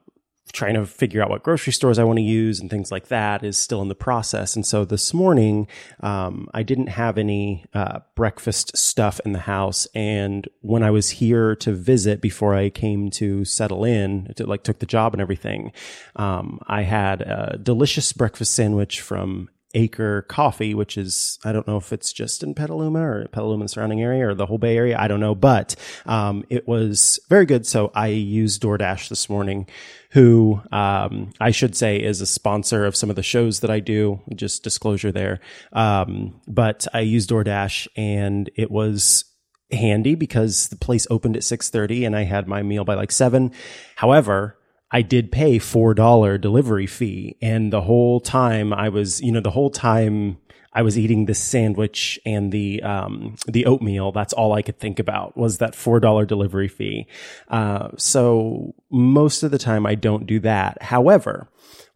trying 0.54 0.74
to 0.74 0.86
figure 0.86 1.22
out 1.22 1.30
what 1.30 1.44
grocery 1.44 1.72
stores 1.72 1.98
I 1.98 2.04
want 2.04 2.18
to 2.18 2.24
use 2.24 2.60
and 2.60 2.70
things 2.70 2.92
like 2.92 3.08
that 3.08 3.44
is 3.44 3.58
still 3.58 3.82
in 3.82 3.88
the 3.88 3.96
process. 3.96 4.56
And 4.56 4.66
so 4.66 4.84
this 4.84 5.14
morning, 5.14 5.68
um, 6.02 6.50
I 6.54 6.64
didn't 6.64 6.88
have 6.88 7.18
any 7.18 7.66
uh, 7.74 8.00
breakfast 8.16 8.76
stuff 8.76 9.22
in 9.26 9.32
the 9.32 9.40
house. 9.40 9.88
And 9.96 10.48
when 10.60 10.84
I 10.84 10.92
was 10.92 11.10
here 11.10 11.56
to 11.58 11.72
visit 11.74 12.22
before 12.22 12.54
I 12.54 12.70
came 12.70 13.10
to 13.12 13.46
settle 13.46 13.86
in, 13.86 14.34
to, 14.36 14.46
like 14.46 14.64
took 14.64 14.80
the 14.80 14.86
job 14.86 15.14
and 15.14 15.22
everything, 15.22 15.72
um, 16.18 16.60
I 16.68 16.82
had 16.82 17.22
a 17.22 17.58
delicious 17.62 18.12
breakfast 18.12 18.54
sandwich 18.54 19.00
from 19.00 19.50
Acre 19.74 20.24
Coffee, 20.24 20.74
which 20.74 20.98
is 20.98 21.40
I 21.44 21.52
don't 21.52 21.68
know 21.68 21.78
if 21.78 21.94
it's 21.94 22.14
just 22.14 22.44
in 22.44 22.54
Petaluma 22.54 23.02
or 23.02 23.28
Petaluma 23.28 23.62
and 23.62 23.72
surrounding 23.72 24.02
area 24.02 24.28
or 24.28 24.34
the 24.34 24.46
whole 24.46 24.58
Bay 24.58 24.78
Area. 24.78 24.98
I 25.00 25.08
don't 25.08 25.20
know, 25.20 25.36
but 25.36 25.76
um, 26.06 26.44
it 26.50 26.68
was 26.68 27.20
very 27.30 27.46
good. 27.46 27.66
So 27.66 27.92
I 27.94 28.08
used 28.08 28.62
DoorDash 28.62 29.10
this 29.10 29.30
morning, 29.30 29.68
who 30.12 30.62
um, 30.72 31.32
I 31.40 31.52
should 31.52 31.76
say 31.76 31.98
is 31.98 32.22
a 32.22 32.26
sponsor 32.26 32.86
of 32.86 32.96
some 32.96 33.10
of 33.10 33.16
the 33.16 33.24
shows 33.24 33.62
that 33.62 33.70
I 33.70 33.80
do. 33.80 34.22
Just 34.36 34.64
disclosure 34.64 35.12
there. 35.12 35.40
Um, 35.74 36.42
but 36.48 36.88
I 36.94 37.02
used 37.02 37.30
DoorDash, 37.30 37.88
and 37.96 38.50
it 38.56 38.72
was 38.72 39.26
handy 39.72 40.16
because 40.16 40.68
the 40.68 40.76
place 40.76 41.08
opened 41.10 41.36
at 41.38 41.44
6:30 41.44 42.06
and 42.06 42.16
I 42.16 42.24
had 42.24 42.48
my 42.48 42.62
meal 42.62 42.84
by 42.84 42.96
like 42.96 43.12
7. 43.12 43.52
However, 43.96 44.58
I 44.92 45.02
did 45.02 45.32
pay 45.32 45.58
$4 45.58 46.42
delivery 46.42 46.88
fee 46.88 47.38
and 47.42 47.72
the 47.72 47.82
whole 47.82 48.20
time 48.20 48.74
I 48.74 48.90
was, 48.90 49.22
you 49.22 49.32
know, 49.32 49.40
the 49.40 49.52
whole 49.52 49.70
time 49.70 50.38
I 50.74 50.82
was 50.82 50.98
eating 50.98 51.26
this 51.26 51.40
sandwich 51.40 52.20
and 52.26 52.52
the 52.52 52.82
um, 52.82 53.36
the 53.46 53.66
oatmeal. 53.66 54.12
That's 54.12 54.32
all 54.32 54.54
I 54.54 54.62
could 54.62 54.80
think 54.80 55.00
about 55.00 55.36
was 55.36 55.58
that 55.58 55.76
four 55.76 56.00
dollar 56.00 56.26
delivery 56.26 56.70
fee. 56.70 57.08
Uh, 57.50 57.90
so 57.98 58.74
most 58.90 59.44
of 59.44 59.52
the 59.52 59.58
time 59.58 59.86
I 59.86 59.96
don't 59.96 60.26
do 60.26 60.40
that. 60.40 60.82
However, 60.82 61.50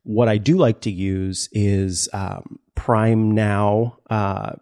what 0.04 0.28
I 0.28 0.38
do 0.38 0.58
like 0.58 0.82
to 0.82 0.92
use 0.92 1.48
is 1.54 2.10
um, 2.14 2.60
Prime 2.76 3.32
Now. 3.32 3.98
Uh, 4.10 4.54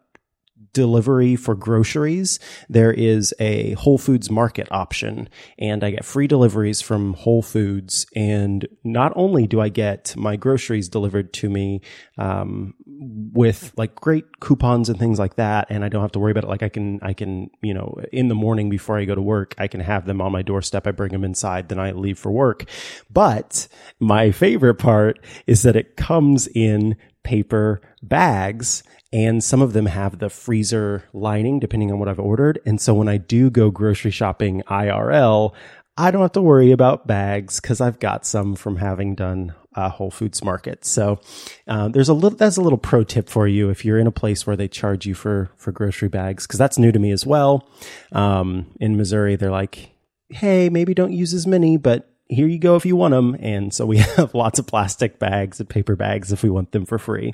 delivery 0.74 1.36
for 1.36 1.56
groceries, 1.56 2.40
there 2.68 2.92
is 2.92 3.34
a 3.40 3.74
Whole 3.74 3.98
Foods 3.98 4.30
Market 4.30 4.68
option, 4.72 5.30
and 5.58 5.84
I 5.84 5.92
get 5.92 6.04
free 6.04 6.28
deliveries 6.28 6.82
from 6.82 7.14
Whole 7.14 7.42
Foods. 7.42 8.06
And 8.16 8.68
not 8.84 9.14
only 9.16 9.48
do 9.48 9.62
I 9.62 9.70
get 9.70 10.16
my 10.18 10.36
groceries 10.36 10.90
delivered 10.90 11.32
to 11.34 11.50
me 11.50 11.82
um, 12.18 12.74
with 12.86 13.72
like 13.78 13.96
great 13.96 14.40
coupons 14.40 14.90
and 14.90 15.00
things 15.00 15.20
like 15.20 15.36
that, 15.36 15.68
and 15.70 15.86
I 15.86 15.90
don't 15.90 16.02
have 16.02 16.12
to 16.14 16.20
worry 16.20 16.32
about 16.32 16.44
it. 16.46 16.50
Like 16.50 16.64
I 16.64 16.70
can, 16.70 17.00
I 17.02 17.14
can, 17.14 17.50
you 17.62 17.74
know, 17.74 18.00
in 18.12 18.28
the 18.28 18.36
morning 18.36 18.70
before 18.70 18.98
I 18.98 19.06
go 19.06 19.16
to 19.16 19.22
work, 19.22 19.56
I 19.58 19.68
can 19.68 19.80
have 19.80 20.06
them 20.06 20.22
on 20.22 20.32
my 20.32 20.42
doorstep. 20.42 20.88
I 20.88 20.92
bring 20.92 21.12
them 21.12 21.24
inside, 21.24 21.70
then 21.70 21.80
I 21.80 21.92
leave 21.92 22.18
for 22.18 22.32
work. 22.32 22.66
But 23.12 23.68
my 24.00 24.32
favorite 24.32 24.76
part 24.76 25.24
is 25.48 25.62
that 25.62 25.76
it 25.76 25.96
comes 25.96 26.48
in 26.48 26.98
paper 27.24 27.82
bags 28.02 28.84
and 29.14 29.44
some 29.44 29.62
of 29.62 29.74
them 29.74 29.86
have 29.86 30.18
the 30.18 30.30
freezer 30.30 31.04
lining 31.14 31.60
depending 31.60 31.92
on 31.92 32.00
what 32.00 32.10
I've 32.10 32.20
ordered. 32.20 32.60
And 32.66 32.82
so 32.82 32.96
when 32.96 33.08
I 33.08 33.18
do 33.18 33.52
go 33.52 33.70
grocery 33.70 34.10
shopping 34.10 34.64
IRL, 34.68 35.54
I 35.96 36.10
don't 36.10 36.24
have 36.24 36.32
to 36.32 36.42
worry 36.42 36.72
about 36.72 37.06
bags 37.06 37.60
because 37.60 37.80
I've 37.80 38.00
got 38.00 38.26
some 38.26 38.56
from 38.56 38.78
having 38.78 39.14
done 39.14 39.54
uh, 39.76 39.90
Whole 39.90 40.10
Foods 40.10 40.44
Market. 40.44 40.84
So 40.84 41.20
uh, 41.68 41.90
there's 41.90 42.10
a 42.10 42.14
little 42.16 42.38
that's 42.38 42.58
a 42.58 42.62
little 42.62 42.80
pro 42.80 43.04
tip 43.04 43.30
for 43.30 43.48
you 43.48 43.70
if 43.70 43.86
you're 43.86 44.00
in 44.00 44.08
a 44.08 44.12
place 44.12 44.48
where 44.48 44.56
they 44.56 44.68
charge 44.68 45.06
you 45.06 45.14
for 45.14 45.52
for 45.58 45.72
grocery 45.72 46.10
bags 46.10 46.48
because 46.48 46.58
that's 46.58 46.80
new 46.80 46.92
to 46.92 47.00
me 47.00 47.12
as 47.12 47.26
well. 47.26 47.70
Um, 48.12 48.72
in 48.80 48.98
Missouri, 48.98 49.36
they're 49.36 49.52
like, 49.52 49.92
hey, 50.30 50.70
maybe 50.70 50.96
don't 50.96 51.14
use 51.14 51.34
as 51.36 51.46
many, 51.46 51.78
but 51.78 52.13
here 52.34 52.48
you 52.48 52.60
go 52.60 52.76
if 52.76 52.86
you 52.86 52.96
want 52.96 53.14
them. 53.14 53.36
And 53.40 53.74
so 53.74 53.86
we 53.86 53.98
have 54.18 54.34
lots 54.34 54.60
of 54.60 54.68
plastic 54.68 55.20
bags 55.20 55.60
and 55.60 55.70
paper 55.70 55.96
bags 55.96 56.32
if 56.32 56.44
we 56.44 56.50
want 56.50 56.72
them 56.72 56.86
for 56.86 56.98
free. 56.98 57.34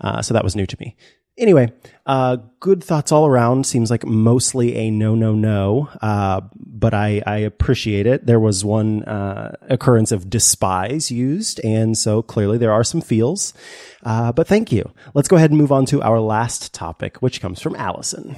Uh, 0.00 0.22
so 0.22 0.34
that 0.34 0.44
was 0.44 0.56
new 0.56 0.66
to 0.66 0.76
me. 0.80 0.96
Anyway, 1.38 1.72
uh, 2.04 2.36
good 2.60 2.84
thoughts 2.84 3.10
all 3.10 3.26
around. 3.26 3.66
Seems 3.66 3.90
like 3.90 4.04
mostly 4.04 4.76
a 4.76 4.90
no, 4.90 5.14
no, 5.14 5.34
no. 5.34 5.88
Uh, 6.02 6.42
but 6.54 6.92
I, 6.92 7.22
I 7.26 7.38
appreciate 7.38 8.06
it. 8.06 8.26
There 8.26 8.38
was 8.38 8.66
one 8.66 9.02
uh, 9.04 9.56
occurrence 9.62 10.12
of 10.12 10.28
despise 10.28 11.10
used, 11.10 11.58
and 11.64 11.96
so 11.96 12.20
clearly 12.20 12.58
there 12.58 12.72
are 12.72 12.84
some 12.84 13.00
feels. 13.00 13.54
Uh, 14.02 14.32
but 14.32 14.46
thank 14.46 14.72
you. 14.72 14.92
Let's 15.14 15.28
go 15.28 15.36
ahead 15.36 15.50
and 15.50 15.58
move 15.58 15.72
on 15.72 15.86
to 15.86 16.02
our 16.02 16.20
last 16.20 16.74
topic, 16.74 17.16
which 17.18 17.40
comes 17.40 17.62
from 17.62 17.76
Allison. 17.76 18.36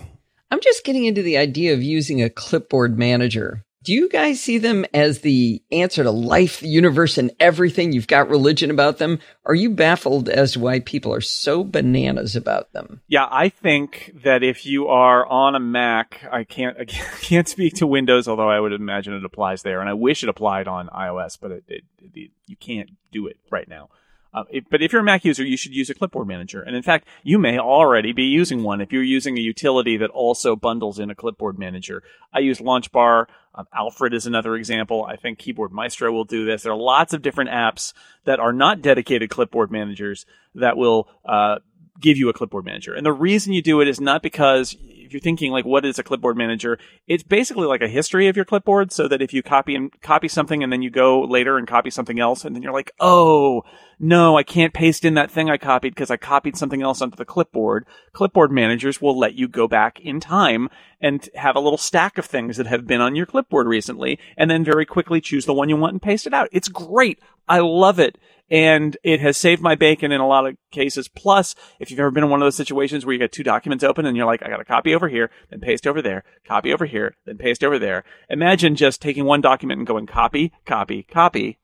I'm 0.52 0.60
just 0.60 0.84
getting 0.84 1.04
into 1.04 1.22
the 1.22 1.36
idea 1.36 1.74
of 1.74 1.82
using 1.82 2.22
a 2.22 2.30
clipboard 2.30 2.96
manager. 2.96 3.64
Do 3.84 3.92
you 3.92 4.08
guys 4.08 4.40
see 4.40 4.56
them 4.56 4.86
as 4.94 5.20
the 5.20 5.62
answer 5.70 6.04
to 6.04 6.10
life, 6.10 6.60
the 6.60 6.68
universe, 6.68 7.18
and 7.18 7.30
everything? 7.38 7.92
You've 7.92 8.06
got 8.06 8.30
religion 8.30 8.70
about 8.70 8.96
them. 8.96 9.18
Are 9.44 9.54
you 9.54 9.68
baffled 9.68 10.30
as 10.30 10.52
to 10.52 10.60
why 10.60 10.80
people 10.80 11.12
are 11.12 11.20
so 11.20 11.62
bananas 11.62 12.34
about 12.34 12.72
them? 12.72 13.02
Yeah, 13.08 13.28
I 13.30 13.50
think 13.50 14.14
that 14.24 14.42
if 14.42 14.64
you 14.64 14.88
are 14.88 15.26
on 15.26 15.54
a 15.54 15.60
Mac, 15.60 16.26
I 16.32 16.44
can't 16.44 16.78
I 16.80 16.84
can't 16.86 17.46
speak 17.46 17.74
to 17.74 17.86
Windows, 17.86 18.26
although 18.26 18.48
I 18.48 18.58
would 18.58 18.72
imagine 18.72 19.12
it 19.12 19.24
applies 19.24 19.62
there, 19.62 19.80
and 19.80 19.90
I 19.90 19.94
wish 19.94 20.22
it 20.22 20.30
applied 20.30 20.66
on 20.66 20.88
iOS, 20.88 21.36
but 21.38 21.50
it, 21.50 21.64
it, 21.68 21.84
it, 22.14 22.30
you 22.46 22.56
can't 22.56 22.88
do 23.12 23.26
it 23.26 23.36
right 23.50 23.68
now. 23.68 23.90
Uh, 24.34 24.42
if, 24.50 24.64
but 24.68 24.82
if 24.82 24.92
you're 24.92 25.00
a 25.00 25.04
Mac 25.04 25.24
user, 25.24 25.44
you 25.44 25.56
should 25.56 25.74
use 25.74 25.88
a 25.88 25.94
clipboard 25.94 26.26
manager. 26.26 26.60
And 26.60 26.74
in 26.74 26.82
fact, 26.82 27.06
you 27.22 27.38
may 27.38 27.56
already 27.56 28.12
be 28.12 28.24
using 28.24 28.64
one 28.64 28.80
if 28.80 28.92
you're 28.92 29.02
using 29.02 29.38
a 29.38 29.40
utility 29.40 29.96
that 29.98 30.10
also 30.10 30.56
bundles 30.56 30.98
in 30.98 31.08
a 31.08 31.14
clipboard 31.14 31.56
manager. 31.56 32.02
I 32.32 32.40
use 32.40 32.58
LaunchBar. 32.58 33.26
Um, 33.54 33.66
Alfred 33.72 34.12
is 34.12 34.26
another 34.26 34.56
example. 34.56 35.06
I 35.08 35.14
think 35.14 35.38
Keyboard 35.38 35.72
Maestro 35.72 36.10
will 36.10 36.24
do 36.24 36.44
this. 36.44 36.64
There 36.64 36.72
are 36.72 36.76
lots 36.76 37.14
of 37.14 37.22
different 37.22 37.50
apps 37.50 37.92
that 38.24 38.40
are 38.40 38.52
not 38.52 38.82
dedicated 38.82 39.30
clipboard 39.30 39.70
managers 39.70 40.26
that 40.56 40.76
will 40.76 41.08
uh, 41.24 41.60
give 42.00 42.16
you 42.16 42.28
a 42.28 42.32
clipboard 42.32 42.64
manager. 42.64 42.92
And 42.92 43.06
the 43.06 43.12
reason 43.12 43.52
you 43.52 43.62
do 43.62 43.80
it 43.80 43.86
is 43.86 44.00
not 44.00 44.22
because 44.22 44.76
if 44.80 45.12
you're 45.12 45.20
thinking 45.20 45.52
like 45.52 45.64
what 45.64 45.84
is 45.84 45.98
a 45.98 46.02
clipboard 46.02 46.36
manager, 46.36 46.78
it's 47.06 47.22
basically 47.22 47.66
like 47.66 47.82
a 47.82 47.88
history 47.88 48.26
of 48.26 48.36
your 48.36 48.44
clipboard 48.44 48.90
so 48.90 49.06
that 49.06 49.22
if 49.22 49.32
you 49.32 49.42
copy 49.42 49.76
and 49.76 49.92
copy 50.00 50.26
something 50.26 50.62
and 50.64 50.72
then 50.72 50.82
you 50.82 50.90
go 50.90 51.22
later 51.22 51.56
and 51.56 51.68
copy 51.68 51.90
something 51.90 52.18
else 52.18 52.44
and 52.44 52.56
then 52.56 52.62
you're 52.62 52.72
like, 52.72 52.90
"Oh, 52.98 53.62
no, 53.98 54.36
I 54.36 54.42
can't 54.42 54.74
paste 54.74 55.04
in 55.04 55.14
that 55.14 55.30
thing 55.30 55.50
I 55.50 55.56
copied 55.56 55.94
because 55.94 56.10
I 56.10 56.16
copied 56.16 56.56
something 56.56 56.82
else 56.82 57.00
onto 57.00 57.16
the 57.16 57.24
clipboard." 57.24 57.86
Clipboard 58.12 58.52
managers 58.52 59.00
will 59.00 59.18
let 59.18 59.34
you 59.34 59.48
go 59.48 59.68
back 59.68 60.00
in 60.00 60.20
time 60.20 60.68
and 61.00 61.28
have 61.34 61.56
a 61.56 61.60
little 61.60 61.78
stack 61.78 62.18
of 62.18 62.24
things 62.24 62.56
that 62.56 62.66
have 62.66 62.86
been 62.86 63.00
on 63.00 63.14
your 63.16 63.26
clipboard 63.26 63.66
recently 63.66 64.18
and 64.36 64.50
then 64.50 64.64
very 64.64 64.86
quickly 64.86 65.20
choose 65.20 65.46
the 65.46 65.54
one 65.54 65.68
you 65.68 65.76
want 65.76 65.92
and 65.92 66.02
paste 66.02 66.26
it 66.26 66.34
out. 66.34 66.48
It's 66.52 66.68
great. 66.68 67.18
I 67.48 67.58
love 67.58 67.98
it 67.98 68.18
and 68.50 68.96
it 69.02 69.20
has 69.20 69.36
saved 69.36 69.62
my 69.62 69.74
bacon 69.74 70.12
in 70.12 70.20
a 70.20 70.26
lot 70.26 70.46
of 70.46 70.56
cases. 70.70 71.08
Plus, 71.08 71.54
if 71.80 71.90
you've 71.90 72.00
ever 72.00 72.10
been 72.10 72.24
in 72.24 72.30
one 72.30 72.42
of 72.42 72.46
those 72.46 72.56
situations 72.56 73.04
where 73.04 73.12
you 73.12 73.18
got 73.18 73.32
two 73.32 73.42
documents 73.42 73.84
open 73.84 74.06
and 74.06 74.16
you're 74.16 74.26
like, 74.26 74.42
I 74.42 74.48
got 74.48 74.58
to 74.58 74.64
copy 74.64 74.94
over 74.94 75.08
here, 75.08 75.30
then 75.50 75.60
paste 75.60 75.86
over 75.86 76.02
there, 76.02 76.24
copy 76.46 76.72
over 76.72 76.86
here, 76.86 77.16
then 77.24 77.38
paste 77.38 77.64
over 77.64 77.78
there. 77.78 78.04
Imagine 78.28 78.76
just 78.76 79.00
taking 79.00 79.24
one 79.24 79.40
document 79.40 79.78
and 79.78 79.86
going 79.86 80.06
copy, 80.06 80.52
copy, 80.66 81.02
copy, 81.04 81.58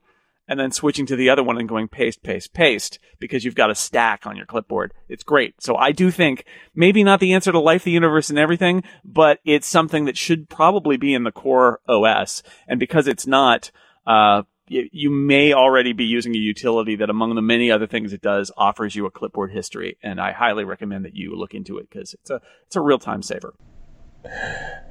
and 0.51 0.59
then 0.59 0.73
switching 0.73 1.07
to 1.07 1.15
the 1.15 1.31
other 1.31 1.45
one 1.45 1.59
and 1.59 1.69
going 1.69 1.87
paste, 1.87 2.25
paste, 2.25 2.53
paste 2.53 2.99
because 3.21 3.45
you've 3.45 3.55
got 3.55 3.71
a 3.71 3.75
stack 3.75 4.27
on 4.27 4.37
your 4.37 4.47
clipboard. 4.47 4.93
It's 5.09 5.23
great. 5.23 5.63
So 5.63 5.77
I 5.77 5.93
do 5.93 6.11
think 6.11 6.45
maybe 6.75 7.05
not 7.05 7.21
the 7.21 7.35
answer 7.35 7.53
to 7.53 7.61
life, 7.61 7.85
the 7.85 7.93
universe, 7.93 8.31
and 8.31 8.39
everything, 8.39 8.83
but 9.05 9.39
it's 9.45 9.69
something 9.69 10.07
that 10.07 10.19
should 10.19 10.49
probably 10.49 10.97
be 10.97 11.15
in 11.15 11.23
the 11.23 11.31
core 11.31 11.81
OS. 11.89 12.43
And 12.67 12.81
because 12.81 13.07
it's 13.07 13.29
not, 13.29 13.71
uh, 14.09 14.43
you 14.67 15.11
may 15.11 15.53
already 15.53 15.93
be 15.93 16.05
using 16.05 16.35
a 16.35 16.39
utility 16.39 16.97
that 16.97 17.11
among 17.11 17.37
the 17.37 17.43
many 17.43 17.71
other 17.71 17.87
things 17.87 18.13
it 18.13 18.21
does 18.21 18.51
offers 18.57 18.95
you 18.95 19.05
a 19.05 19.11
clipboard 19.11 19.51
history 19.51 19.99
and 20.01 20.21
i 20.21 20.31
highly 20.31 20.63
recommend 20.63 21.05
that 21.05 21.17
you 21.17 21.35
look 21.35 21.55
into 21.55 21.79
it 21.79 21.91
because 21.91 22.15
it's 22.15 22.31
a 22.31 22.41
it's 22.67 22.77
a 22.77 22.81
real 22.81 23.01
time 23.01 23.21
saver 23.21 23.53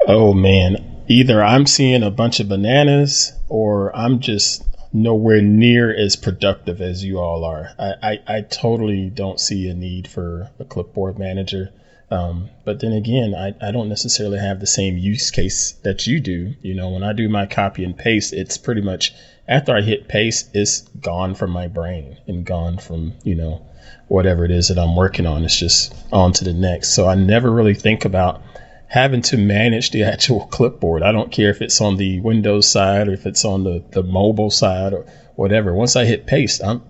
oh 0.06 0.34
man 0.34 1.06
either 1.08 1.42
i'm 1.42 1.66
seeing 1.66 2.04
a 2.04 2.12
bunch 2.12 2.42
of 2.42 2.50
bananas 2.50 3.32
or 3.48 3.96
i'm 3.96 4.20
just 4.20 4.66
nowhere 4.92 5.42
near 5.42 5.94
as 5.94 6.16
productive 6.16 6.82
as 6.82 7.04
you 7.04 7.20
all 7.20 7.44
are 7.44 7.74
i 7.78 7.94
i, 8.02 8.38
I 8.38 8.42
totally 8.42 9.10
don't 9.10 9.40
see 9.40 9.68
a 9.70 9.74
need 9.74 10.08
for 10.08 10.50
a 10.60 10.66
clipboard 10.66 11.20
manager 11.20 11.72
um, 12.12 12.50
but 12.66 12.80
then 12.80 12.92
again, 12.94 13.36
I, 13.36 13.54
I 13.62 13.72
don't 13.72 13.90
necessarily 13.90 14.40
have 14.40 14.60
the 14.60 14.68
same 14.68 14.98
use 14.98 15.30
case 15.30 15.74
that 15.84 16.08
you 16.08 16.20
do. 16.20 16.56
You 16.62 16.74
know, 16.74 16.90
when 16.90 17.04
I 17.04 17.14
do 17.14 17.30
my 17.30 17.46
copy 17.46 17.84
and 17.84 17.98
paste, 17.98 18.34
it's 18.34 18.58
pretty 18.58 18.82
much 18.82 19.14
after 19.48 19.76
I 19.76 19.82
hit 19.82 20.08
paste, 20.08 20.50
it's 20.54 20.82
gone 21.02 21.36
from 21.36 21.52
my 21.52 21.68
brain 21.68 22.18
and 22.28 22.46
gone 22.46 22.78
from, 22.78 23.14
you 23.24 23.36
know, 23.36 23.66
whatever 24.08 24.44
it 24.44 24.52
is 24.52 24.70
that 24.70 24.80
I'm 24.80 24.96
working 24.96 25.26
on. 25.26 25.44
It's 25.44 25.58
just 25.58 25.94
on 26.12 26.34
to 26.34 26.44
the 26.44 26.54
next. 26.54 26.90
So 26.94 27.08
I 27.08 27.16
never 27.16 27.52
really 27.52 27.76
think 27.76 28.06
about 28.06 28.42
having 28.90 29.22
to 29.22 29.38
manage 29.38 29.92
the 29.92 30.04
actual 30.14 30.48
clipboard. 30.48 31.02
I 31.04 31.14
don't 31.14 31.32
care 31.32 31.50
if 31.50 31.62
it's 31.62 31.80
on 31.80 31.96
the 31.96 32.20
Windows 32.20 32.68
side 32.68 33.08
or 33.08 33.14
if 33.14 33.26
it's 33.26 33.46
on 33.46 33.64
the, 33.64 33.84
the 33.92 34.04
mobile 34.04 34.52
side 34.52 34.94
or 34.94 35.06
whatever. 35.36 35.74
Once 35.74 35.96
I 35.96 36.04
hit 36.04 36.26
paste, 36.26 36.62
I'm 36.62 36.82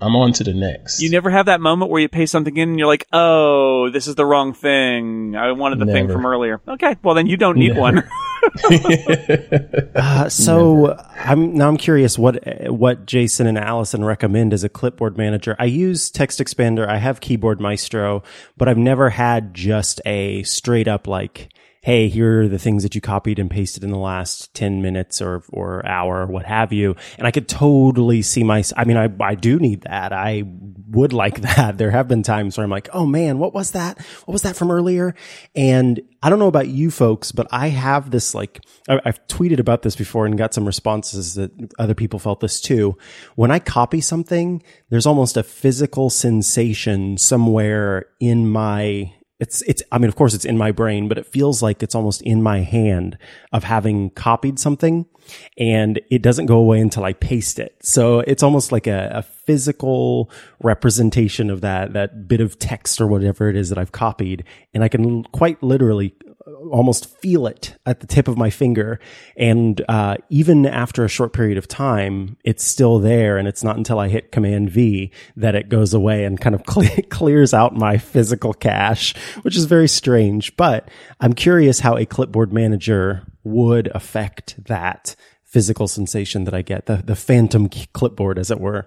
I'm 0.00 0.14
on 0.14 0.32
to 0.34 0.44
the 0.44 0.54
next. 0.54 1.00
You 1.00 1.10
never 1.10 1.28
have 1.30 1.46
that 1.46 1.60
moment 1.60 1.90
where 1.90 2.00
you 2.00 2.08
pay 2.08 2.26
something 2.26 2.56
in 2.56 2.70
and 2.70 2.78
you're 2.78 2.86
like, 2.86 3.06
oh, 3.12 3.90
this 3.90 4.06
is 4.06 4.14
the 4.14 4.24
wrong 4.24 4.54
thing. 4.54 5.34
I 5.34 5.50
wanted 5.52 5.80
the 5.80 5.86
never. 5.86 5.98
thing 5.98 6.08
from 6.08 6.24
earlier. 6.24 6.60
Okay, 6.68 6.96
well 7.02 7.14
then 7.14 7.26
you 7.26 7.36
don't 7.36 7.58
need 7.58 7.74
never. 7.74 7.80
one. 7.80 7.98
uh, 9.96 10.28
so 10.28 10.86
never. 10.86 11.06
I'm 11.16 11.54
now 11.54 11.68
I'm 11.68 11.76
curious 11.76 12.16
what 12.16 12.40
what 12.70 13.06
Jason 13.06 13.48
and 13.48 13.58
Allison 13.58 14.04
recommend 14.04 14.52
as 14.52 14.62
a 14.62 14.68
clipboard 14.68 15.16
manager. 15.16 15.56
I 15.58 15.64
use 15.64 16.12
TextExpander. 16.12 16.86
I 16.86 16.98
have 16.98 17.20
Keyboard 17.20 17.60
Maestro, 17.60 18.22
but 18.56 18.68
I've 18.68 18.78
never 18.78 19.10
had 19.10 19.52
just 19.52 20.00
a 20.06 20.44
straight 20.44 20.86
up 20.86 21.08
like 21.08 21.48
hey, 21.88 22.06
here 22.06 22.42
are 22.42 22.48
the 22.48 22.58
things 22.58 22.82
that 22.82 22.94
you 22.94 23.00
copied 23.00 23.38
and 23.38 23.50
pasted 23.50 23.82
in 23.82 23.88
the 23.88 23.96
last 23.96 24.52
10 24.52 24.82
minutes 24.82 25.22
or, 25.22 25.42
or 25.48 25.86
hour 25.86 26.20
or 26.20 26.26
what 26.26 26.44
have 26.44 26.70
you. 26.70 26.94
And 27.16 27.26
I 27.26 27.30
could 27.30 27.48
totally 27.48 28.20
see 28.20 28.44
my, 28.44 28.62
I 28.76 28.84
mean, 28.84 28.98
I, 28.98 29.08
I 29.20 29.34
do 29.34 29.58
need 29.58 29.84
that. 29.84 30.12
I 30.12 30.44
would 30.90 31.14
like 31.14 31.40
that. 31.56 31.78
There 31.78 31.90
have 31.90 32.06
been 32.06 32.22
times 32.22 32.58
where 32.58 32.64
I'm 32.64 32.70
like, 32.70 32.90
oh 32.92 33.06
man, 33.06 33.38
what 33.38 33.54
was 33.54 33.70
that? 33.70 33.98
What 34.26 34.32
was 34.34 34.42
that 34.42 34.54
from 34.54 34.70
earlier? 34.70 35.14
And 35.54 35.98
I 36.22 36.28
don't 36.28 36.38
know 36.38 36.48
about 36.48 36.68
you 36.68 36.90
folks, 36.90 37.32
but 37.32 37.46
I 37.52 37.68
have 37.68 38.10
this 38.10 38.34
like, 38.34 38.60
I, 38.86 39.00
I've 39.06 39.26
tweeted 39.26 39.58
about 39.58 39.80
this 39.80 39.96
before 39.96 40.26
and 40.26 40.36
got 40.36 40.52
some 40.52 40.66
responses 40.66 41.36
that 41.36 41.52
other 41.78 41.94
people 41.94 42.18
felt 42.18 42.40
this 42.40 42.60
too. 42.60 42.98
When 43.34 43.50
I 43.50 43.60
copy 43.60 44.02
something, 44.02 44.62
there's 44.90 45.06
almost 45.06 45.38
a 45.38 45.42
physical 45.42 46.10
sensation 46.10 47.16
somewhere 47.16 48.10
in 48.20 48.46
my 48.46 49.14
it's 49.40 49.62
it's 49.62 49.82
I 49.92 49.98
mean 49.98 50.08
of 50.08 50.16
course 50.16 50.34
it's 50.34 50.44
in 50.44 50.58
my 50.58 50.72
brain, 50.72 51.08
but 51.08 51.18
it 51.18 51.26
feels 51.26 51.62
like 51.62 51.82
it's 51.82 51.94
almost 51.94 52.22
in 52.22 52.42
my 52.42 52.60
hand 52.60 53.18
of 53.52 53.64
having 53.64 54.10
copied 54.10 54.58
something 54.58 55.06
and 55.56 56.00
it 56.10 56.22
doesn't 56.22 56.46
go 56.46 56.56
away 56.56 56.80
until 56.80 57.04
I 57.04 57.12
paste 57.12 57.58
it. 57.58 57.76
So 57.82 58.20
it's 58.20 58.42
almost 58.42 58.72
like 58.72 58.86
a, 58.86 59.10
a 59.14 59.22
physical 59.22 60.30
representation 60.60 61.50
of 61.50 61.60
that 61.60 61.92
that 61.92 62.26
bit 62.26 62.40
of 62.40 62.58
text 62.58 63.00
or 63.00 63.06
whatever 63.06 63.48
it 63.48 63.56
is 63.56 63.68
that 63.68 63.78
I've 63.78 63.92
copied 63.92 64.44
and 64.74 64.82
I 64.82 64.88
can 64.88 65.22
quite 65.24 65.62
literally 65.62 66.14
almost 66.70 67.06
feel 67.20 67.46
it 67.46 67.76
at 67.86 68.00
the 68.00 68.06
tip 68.06 68.28
of 68.28 68.36
my 68.36 68.50
finger. 68.50 69.00
And 69.36 69.82
uh, 69.88 70.16
even 70.28 70.66
after 70.66 71.04
a 71.04 71.08
short 71.08 71.32
period 71.32 71.58
of 71.58 71.68
time, 71.68 72.36
it's 72.44 72.64
still 72.64 72.98
there. 72.98 73.38
And 73.38 73.48
it's 73.48 73.64
not 73.64 73.76
until 73.76 73.98
I 73.98 74.08
hit 74.08 74.32
Command 74.32 74.70
V 74.70 75.10
that 75.36 75.54
it 75.54 75.68
goes 75.68 75.94
away 75.94 76.24
and 76.24 76.40
kind 76.40 76.54
of 76.54 76.62
clears 77.10 77.54
out 77.54 77.76
my 77.76 77.98
physical 77.98 78.52
cache, 78.52 79.14
which 79.42 79.56
is 79.56 79.64
very 79.64 79.88
strange. 79.88 80.56
But 80.56 80.90
I'm 81.20 81.32
curious 81.32 81.80
how 81.80 81.96
a 81.96 82.06
clipboard 82.06 82.52
manager 82.52 83.22
would 83.44 83.88
affect 83.94 84.62
that 84.64 85.16
physical 85.44 85.88
sensation 85.88 86.44
that 86.44 86.52
I 86.52 86.60
get, 86.60 86.86
the, 86.86 86.96
the 86.96 87.16
phantom 87.16 87.68
clipboard, 87.94 88.38
as 88.38 88.50
it 88.50 88.60
were. 88.60 88.86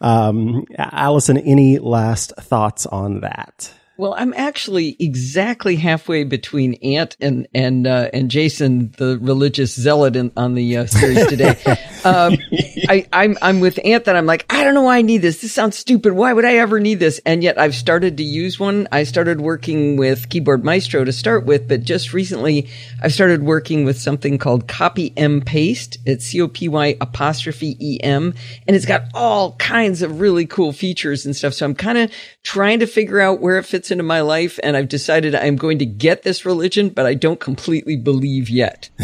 Um, 0.00 0.64
Allison, 0.78 1.36
any 1.36 1.78
last 1.78 2.32
thoughts 2.38 2.86
on 2.86 3.20
that? 3.20 3.72
Well, 3.98 4.14
I'm 4.16 4.32
actually 4.34 4.96
exactly 5.00 5.74
halfway 5.74 6.22
between 6.22 6.74
Ant 6.74 7.16
and 7.20 7.48
and 7.52 7.84
uh, 7.84 8.10
and 8.12 8.30
Jason, 8.30 8.92
the 8.96 9.18
religious 9.20 9.74
zealot 9.74 10.14
in, 10.14 10.30
on 10.36 10.54
the 10.54 10.76
uh, 10.76 10.86
series 10.86 11.26
today. 11.26 11.56
um, 12.04 12.36
I, 12.88 13.06
I'm 13.12 13.36
I'm 13.42 13.60
with 13.60 13.78
Ant 13.84 14.04
that 14.04 14.16
I'm 14.16 14.26
like 14.26 14.46
I 14.50 14.64
don't 14.64 14.74
know 14.74 14.82
why 14.82 14.98
I 14.98 15.02
need 15.02 15.18
this. 15.18 15.40
This 15.40 15.52
sounds 15.52 15.76
stupid. 15.76 16.12
Why 16.12 16.32
would 16.32 16.44
I 16.44 16.56
ever 16.56 16.80
need 16.80 17.00
this? 17.00 17.20
And 17.24 17.42
yet 17.42 17.58
I've 17.58 17.74
started 17.74 18.16
to 18.18 18.22
use 18.22 18.58
one. 18.58 18.88
I 18.92 19.04
started 19.04 19.40
working 19.40 19.96
with 19.96 20.28
Keyboard 20.28 20.64
Maestro 20.64 21.04
to 21.04 21.12
start 21.12 21.46
with, 21.46 21.68
but 21.68 21.82
just 21.82 22.12
recently 22.12 22.68
I've 23.02 23.12
started 23.12 23.42
working 23.42 23.84
with 23.84 23.98
something 23.98 24.38
called 24.38 24.66
Copy'em 24.66 25.44
Paste. 25.44 25.98
It's 26.04 26.26
C 26.26 26.40
O 26.40 26.48
P 26.48 26.68
Y 26.68 26.96
apostrophe 27.00 27.76
E 27.80 27.98
M, 28.02 28.34
and 28.66 28.76
it's 28.76 28.86
got 28.86 29.04
all 29.14 29.56
kinds 29.56 30.02
of 30.02 30.20
really 30.20 30.46
cool 30.46 30.72
features 30.72 31.26
and 31.26 31.34
stuff. 31.34 31.54
So 31.54 31.66
I'm 31.66 31.74
kind 31.74 31.98
of 31.98 32.10
trying 32.42 32.80
to 32.80 32.86
figure 32.86 33.20
out 33.20 33.40
where 33.40 33.58
it 33.58 33.64
fits 33.64 33.90
into 33.90 34.04
my 34.04 34.20
life 34.20 34.58
and 34.62 34.76
I've 34.76 34.88
decided 34.88 35.34
I'm 35.34 35.56
going 35.56 35.78
to 35.78 35.86
get 35.86 36.22
this 36.22 36.44
religion, 36.44 36.90
but 36.90 37.06
I 37.06 37.14
don't 37.14 37.40
completely 37.40 37.96
believe 37.96 38.48
yet. 38.48 38.88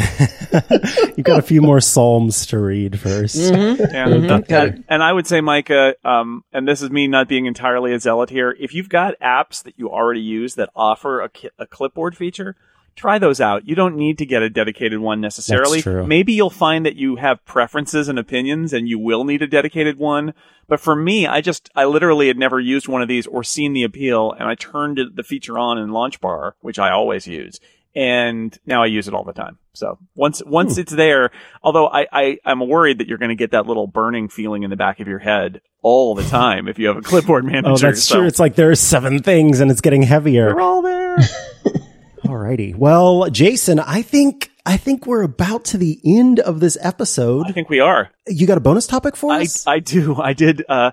You've 1.17 1.25
got 1.25 1.39
a 1.39 1.43
few 1.43 1.63
more 1.63 1.81
Psalms 1.81 2.47
to 2.47 2.59
read 2.59 2.84
1st 2.93 3.53
mm-hmm. 3.53 3.83
Yeah. 3.93 4.07
Mm-hmm. 4.09 4.83
And 4.89 5.03
I 5.03 5.13
would 5.13 5.27
say, 5.27 5.41
Micah, 5.41 5.95
um, 6.05 6.45
and 6.53 6.67
this 6.67 6.83
is 6.83 6.91
me 6.91 7.09
not 7.09 7.29
being 7.29 7.47
entirely 7.47 7.93
a 7.93 8.01
zealot 8.01 8.31
here. 8.31 8.57
If 8.59 8.75
you've 8.75 8.89
got 8.89 9.19
apps 9.21 9.63
that 9.65 9.75
you 9.77 9.91
already 9.91 10.21
use 10.21 10.55
that 10.55 10.71
offer 10.75 11.21
a, 11.21 11.29
ki- 11.29 11.51
a 11.59 11.67
clipboard 11.67 12.17
feature, 12.17 12.57
try 12.97 13.19
those 13.19 13.41
out. 13.41 13.67
You 13.67 13.75
don't 13.75 13.97
need 13.97 14.19
to 14.19 14.27
get 14.27 14.43
a 14.43 14.51
dedicated 14.51 15.01
one 15.01 15.21
necessarily. 15.21 15.81
Maybe 16.07 16.33
you'll 16.33 16.51
find 16.51 16.87
that 16.87 16.97
you 16.97 17.17
have 17.17 17.45
preferences 17.45 18.09
and 18.09 18.19
opinions 18.19 18.73
and 18.73 18.89
you 18.89 18.99
will 18.99 19.25
need 19.25 19.43
a 19.43 19.47
dedicated 19.47 19.99
one. 19.99 20.35
But 20.67 20.81
for 20.81 20.97
me, 20.97 21.27
I 21.27 21.41
just, 21.41 21.71
I 21.75 21.85
literally 21.85 22.29
had 22.29 22.39
never 22.39 22.59
used 22.59 22.89
one 22.89 23.03
of 23.03 23.09
these 23.09 23.27
or 23.27 23.45
seen 23.45 23.73
the 23.73 23.83
appeal 23.83 24.33
and 24.33 24.49
I 24.49 24.55
turned 24.55 25.01
the 25.15 25.23
feature 25.23 25.59
on 25.59 25.79
in 25.79 25.91
LaunchBar, 25.91 26.53
which 26.61 26.79
I 26.79 26.91
always 26.91 27.27
use. 27.27 27.61
And 27.95 28.57
now 28.67 28.83
I 28.83 28.87
use 28.87 29.09
it 29.09 29.15
all 29.15 29.25
the 29.25 29.33
time. 29.33 29.59
So 29.75 29.99
once, 30.15 30.43
once 30.45 30.75
hmm. 30.75 30.81
it's 30.81 30.93
there, 30.93 31.31
although 31.63 31.87
I, 31.87 32.07
I, 32.13 32.39
I'm 32.45 32.67
worried 32.67 32.99
that 32.99 33.09
you're 33.09 33.19
going 33.19 33.31
to 33.31 33.35
get 33.35 33.51
that 33.51 33.67
little 33.67 33.87
burning 33.87 34.29
feeling 34.29 34.63
in 34.63 34.71
the 34.71 34.77
back 34.77 35.01
of 35.01 35.09
your 35.09 35.19
head 35.19 35.61
all 35.83 36.15
the 36.15 36.25
time 36.25 36.69
if 36.69 36.79
you 36.79 36.89
have 36.89 36.97
a 36.97 37.03
clipboard 37.03 37.45
manager. 37.45 37.69
oh, 37.69 37.77
that's 37.77 38.05
so. 38.05 38.19
true. 38.19 38.27
It's 38.27 38.39
like 38.39 38.55
there 38.55 38.71
are 38.71 38.77
seven 38.77 39.23
things 39.23 39.61
and 39.61 39.71
it's 39.71 39.81
getting 39.81 40.03
heavier. 40.03 40.47
They're 40.47 40.61
all 40.61 40.83
there. 40.83 41.19
Alrighty. 42.25 42.75
Well, 42.75 43.29
Jason, 43.31 43.79
I 43.79 44.03
think 44.03 44.51
I 44.65 44.79
think 44.79 45.07
we're 45.07 45.23
about 45.23 45.67
to 45.67 45.79
the 45.79 46.01
end 46.05 46.41
of 46.41 46.61
this 46.61 46.79
episode. 46.81 47.47
I 47.49 47.53
think 47.53 47.69
we 47.69 47.81
are. 47.81 48.11
You 48.27 48.47
got 48.47 48.57
a 48.57 48.63
bonus 48.63 48.87
topic 48.87 49.15
for 49.15 49.33
us? 49.33 49.67
I, 49.67 49.75
I 49.75 49.79
do. 49.81 50.17
I 50.17 50.33
did. 50.33 50.65
Uh, 50.67 50.93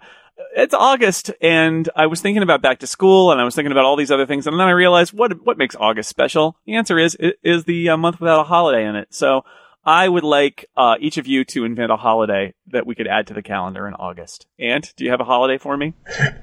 it's 0.56 0.74
August, 0.74 1.32
and 1.42 1.90
I 1.96 2.08
was 2.08 2.22
thinking 2.22 2.44
about 2.44 2.62
back 2.62 2.80
to 2.80 2.88
school, 2.88 3.32
and 3.32 3.40
I 3.40 3.44
was 3.44 3.56
thinking 3.56 3.72
about 3.72 3.86
all 3.86 3.96
these 3.96 4.12
other 4.12 4.26
things, 4.26 4.48
and 4.48 4.60
then 4.60 4.68
I 4.68 4.72
realized 4.72 5.14
what 5.14 5.46
what 5.46 5.58
makes 5.58 5.76
August 5.76 6.10
special. 6.10 6.58
The 6.66 6.76
answer 6.76 6.98
is 7.00 7.16
is 7.44 7.66
the 7.66 7.90
uh, 7.90 7.98
month 7.98 8.20
without 8.20 8.42
a 8.42 8.44
holiday 8.44 8.86
in 8.86 8.96
it. 8.96 9.14
So 9.14 9.44
I 9.84 10.08
would 10.08 10.24
like 10.24 10.70
uh, 10.78 10.96
each 11.00 11.18
of 11.18 11.26
you 11.26 11.44
to 11.46 11.66
invent 11.66 11.92
a 11.92 11.96
holiday 11.96 12.54
that 12.68 12.86
we 12.86 12.94
could 12.94 13.08
add 13.08 13.28
to 13.28 13.34
the 13.34 13.42
calendar 13.42 13.88
in 13.88 13.96
August. 13.96 14.46
And 14.60 14.88
do 14.96 15.04
you 15.04 15.12
have 15.12 15.22
a 15.22 15.26
holiday 15.26 15.58
for 15.58 15.76
me? 15.76 15.94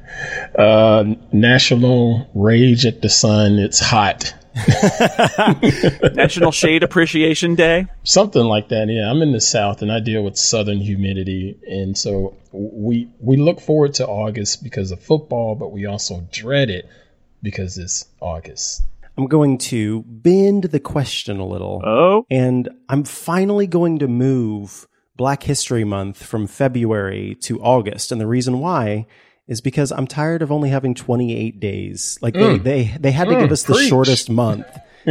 Uh, 0.59 1.05
National 1.33 2.29
Rage 2.35 2.87
at 2.87 3.03
the 3.03 3.09
Sun. 3.09 3.59
It's 3.59 3.79
hot. 3.79 4.35
National 6.15 6.53
Shade 6.53 6.83
Appreciation 6.83 7.55
Day. 7.55 7.87
Something 8.03 8.45
like 8.45 8.69
that. 8.69 8.89
Yeah, 8.89 9.11
I'm 9.11 9.23
in 9.23 9.33
the 9.33 9.41
South 9.41 9.83
and 9.83 9.93
I 9.93 10.01
deal 10.01 10.23
with 10.23 10.37
Southern 10.37 10.79
humidity, 10.79 11.59
and 11.67 11.97
so 11.97 12.37
we 12.53 13.09
we 13.21 13.37
look 13.37 13.61
forward 13.61 13.95
to 13.95 14.07
August 14.07 14.63
because 14.63 14.91
of 14.91 15.03
football, 15.03 15.55
but 15.55 15.73
we 15.73 15.87
also 15.87 16.27
dread 16.33 16.71
it 16.71 16.89
because 17.43 17.79
it's 17.79 18.07
August. 18.21 18.85
I'm 19.17 19.27
going 19.27 19.59
to 19.59 20.05
bend 20.07 20.65
the 20.65 20.79
question 20.79 21.41
a 21.41 21.47
little. 21.47 21.83
Oh. 21.85 22.25
And 22.31 22.69
I'm 22.89 23.03
finally 23.03 23.67
going 23.67 23.99
to 23.99 24.07
move 24.07 24.87
Black 25.17 25.43
History 25.43 25.83
Month 25.83 26.23
from 26.23 26.47
February 26.47 27.37
to 27.41 27.61
August. 27.61 28.13
And 28.13 28.21
the 28.21 28.29
reason 28.29 28.61
why 28.61 29.07
is 29.49 29.61
because 29.61 29.91
I'm 29.91 30.07
tired 30.07 30.43
of 30.43 30.53
only 30.53 30.69
having 30.69 30.95
28 30.95 31.59
days. 31.59 32.19
Like 32.23 32.35
mm. 32.35 32.63
they, 32.63 32.85
they, 32.85 32.97
they 32.99 33.11
had 33.11 33.29
to 33.29 33.35
mm, 33.35 33.41
give 33.41 33.53
us 33.53 33.65
the 33.65 33.75
shortest 33.75 34.31
month. 34.31 34.67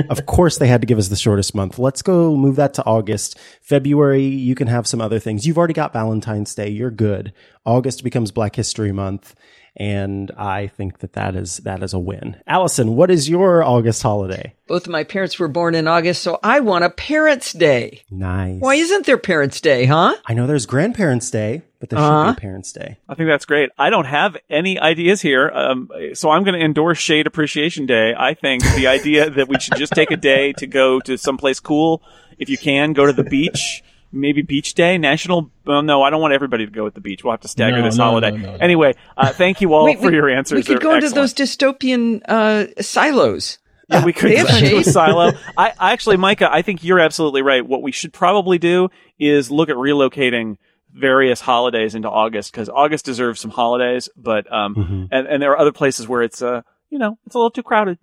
of 0.10 0.26
course 0.28 0.60
they 0.60 0.68
had 0.68 0.82
to 0.82 0.88
give 0.88 1.00
us 1.00 1.08
the 1.08 1.16
shortest 1.16 1.56
month. 1.56 1.80
Let's 1.80 2.02
go 2.02 2.36
move 2.36 2.56
that 2.58 2.76
to 2.76 2.86
August. 2.86 3.38
February, 3.62 4.26
you 4.26 4.54
can 4.54 4.68
have 4.68 4.88
some 4.88 5.02
other 5.02 5.20
things. 5.20 5.48
You've 5.48 5.58
already 5.58 5.74
got 5.74 5.92
Valentine's 5.92 6.54
Day. 6.54 6.70
You're 6.70 6.92
good. 6.92 7.34
August 7.66 8.04
becomes 8.04 8.32
Black 8.32 8.56
History 8.56 8.92
Month 8.92 9.36
and 9.78 10.32
I 10.36 10.68
think 10.68 11.00
that 11.00 11.14
that 11.14 11.36
is 11.36 11.58
that 11.58 11.84
is 11.84 11.94
a 11.94 12.00
win. 12.00 12.36
Allison, 12.48 12.96
what 12.96 13.12
is 13.12 13.30
your 13.30 13.64
August 13.64 14.02
holiday? 14.02 14.56
Both 14.68 14.88
of 14.88 14.92
my 14.92 15.04
parents 15.04 15.38
were 15.40 15.48
born 15.48 15.76
in 15.76 15.88
August, 15.88 16.24
so 16.24 16.40
I 16.44 16.60
want 16.60 16.84
a 16.84 16.90
Parents' 16.90 17.54
Day. 17.54 18.02
Nice. 18.10 18.60
Why 18.60 18.76
isn't 18.76 19.06
there 19.06 19.20
Parents' 19.20 19.62
Day, 19.62 19.86
huh? 19.86 20.16
I 20.26 20.34
know 20.34 20.48
there's 20.48 20.66
Grandparents' 20.66 21.30
Day, 21.30 21.62
but 21.80 21.90
there 21.90 22.00
uh-huh. 22.00 22.08
should 22.08 22.24
be 22.24 22.30
uh-huh. 22.30 22.40
Parents' 22.40 22.72
Day. 22.72 22.98
I 23.08 23.16
think 23.16 23.28
that's 23.28 23.46
great. 23.46 23.70
I 23.78 23.90
don't 23.90 24.06
have 24.06 24.38
any 24.50 24.80
ideas 24.80 25.22
here, 25.22 25.50
um, 25.50 25.90
so 26.14 26.30
I'm 26.30 26.44
going 26.44 26.58
to 26.58 26.64
endorse 26.64 26.98
Shade 26.98 27.28
Appreciation 27.28 27.86
Day. 27.86 28.14
I 28.18 28.34
think 28.34 28.64
the 28.76 28.88
idea 28.88 29.30
that 29.30 29.48
we 29.48 29.60
should 29.60 29.76
just 29.76 29.94
take 29.94 30.12
a 30.12 30.18
day 30.18 30.54
to 30.54 30.68
go 30.68 31.00
to 31.02 31.18
someplace 31.18 31.60
cool, 31.60 32.02
if 32.38 32.50
you 32.50 32.58
can, 32.58 32.94
go 32.94 33.06
to 33.06 33.14
the 33.14 33.24
beach 33.24 33.84
maybe 34.10 34.42
beach 34.42 34.74
day 34.74 34.98
national 34.98 35.52
well 35.66 35.82
no 35.82 36.02
i 36.02 36.10
don't 36.10 36.22
want 36.22 36.34
everybody 36.34 36.66
to 36.66 36.72
go 36.72 36.88
at 36.88 36.94
the 36.94 37.02
beach 37.02 37.26
we'll 37.26 37.32
have 37.34 37.42
to 37.42 37.48
stagger 37.50 37.80
no, 37.80 37.84
this 37.84 37.98
no, 37.98 38.06
holiday 38.06 38.32
no, 38.32 38.56
anyway 38.56 38.96
uh, 39.18 39.34
thank 39.34 39.60
you 39.60 39.74
all 39.74 39.84
Wait, 39.84 40.00
for 40.00 40.08
we, 40.08 40.16
your 40.16 40.30
answers 40.30 40.56
we 40.56 40.64
could 40.64 40.76
They're 40.76 40.80
go 40.80 40.96
excellent. 40.96 41.04
into 41.04 41.16
those 41.16 41.34
dystopian 41.34 42.22
uh, 42.26 42.82
silos 42.82 43.58
yeah, 43.90 44.04
we 44.04 44.14
could 44.14 44.36
go 44.36 44.58
into 44.58 44.78
a 44.78 44.84
silo. 44.84 45.32
I, 45.58 45.74
I 45.80 45.94
actually, 45.94 46.18
Micah, 46.18 46.50
I 46.52 46.62
think 46.62 46.84
you're 46.84 47.00
absolutely 47.00 47.42
right. 47.42 47.66
What 47.66 47.82
we 47.82 47.94
should 47.94 48.12
probably 48.12 48.58
do 48.58 48.90
is 49.18 49.50
look 49.50 49.70
at 49.70 49.78
relocating 49.78 50.58
various 50.98 51.42
holidays 51.42 51.96
into 51.96 52.10
August 52.10 52.52
because 52.52 52.70
August 52.70 53.06
deserves 53.06 53.40
some 53.40 53.52
holidays, 53.52 54.10
but 54.16 54.52
um, 54.52 54.76
mm-hmm. 54.76 55.06
and 55.12 55.28
and 55.28 55.42
there 55.42 55.52
are 55.52 55.60
other 55.60 55.72
places 55.72 56.08
where 56.08 56.22
it's 56.22 56.42
uh, 56.42 56.62
you 56.90 57.00
know, 57.00 57.18
it's 57.26 57.36
a 57.36 57.38
little 57.38 57.52
too 57.52 57.64
crowded. 57.64 57.98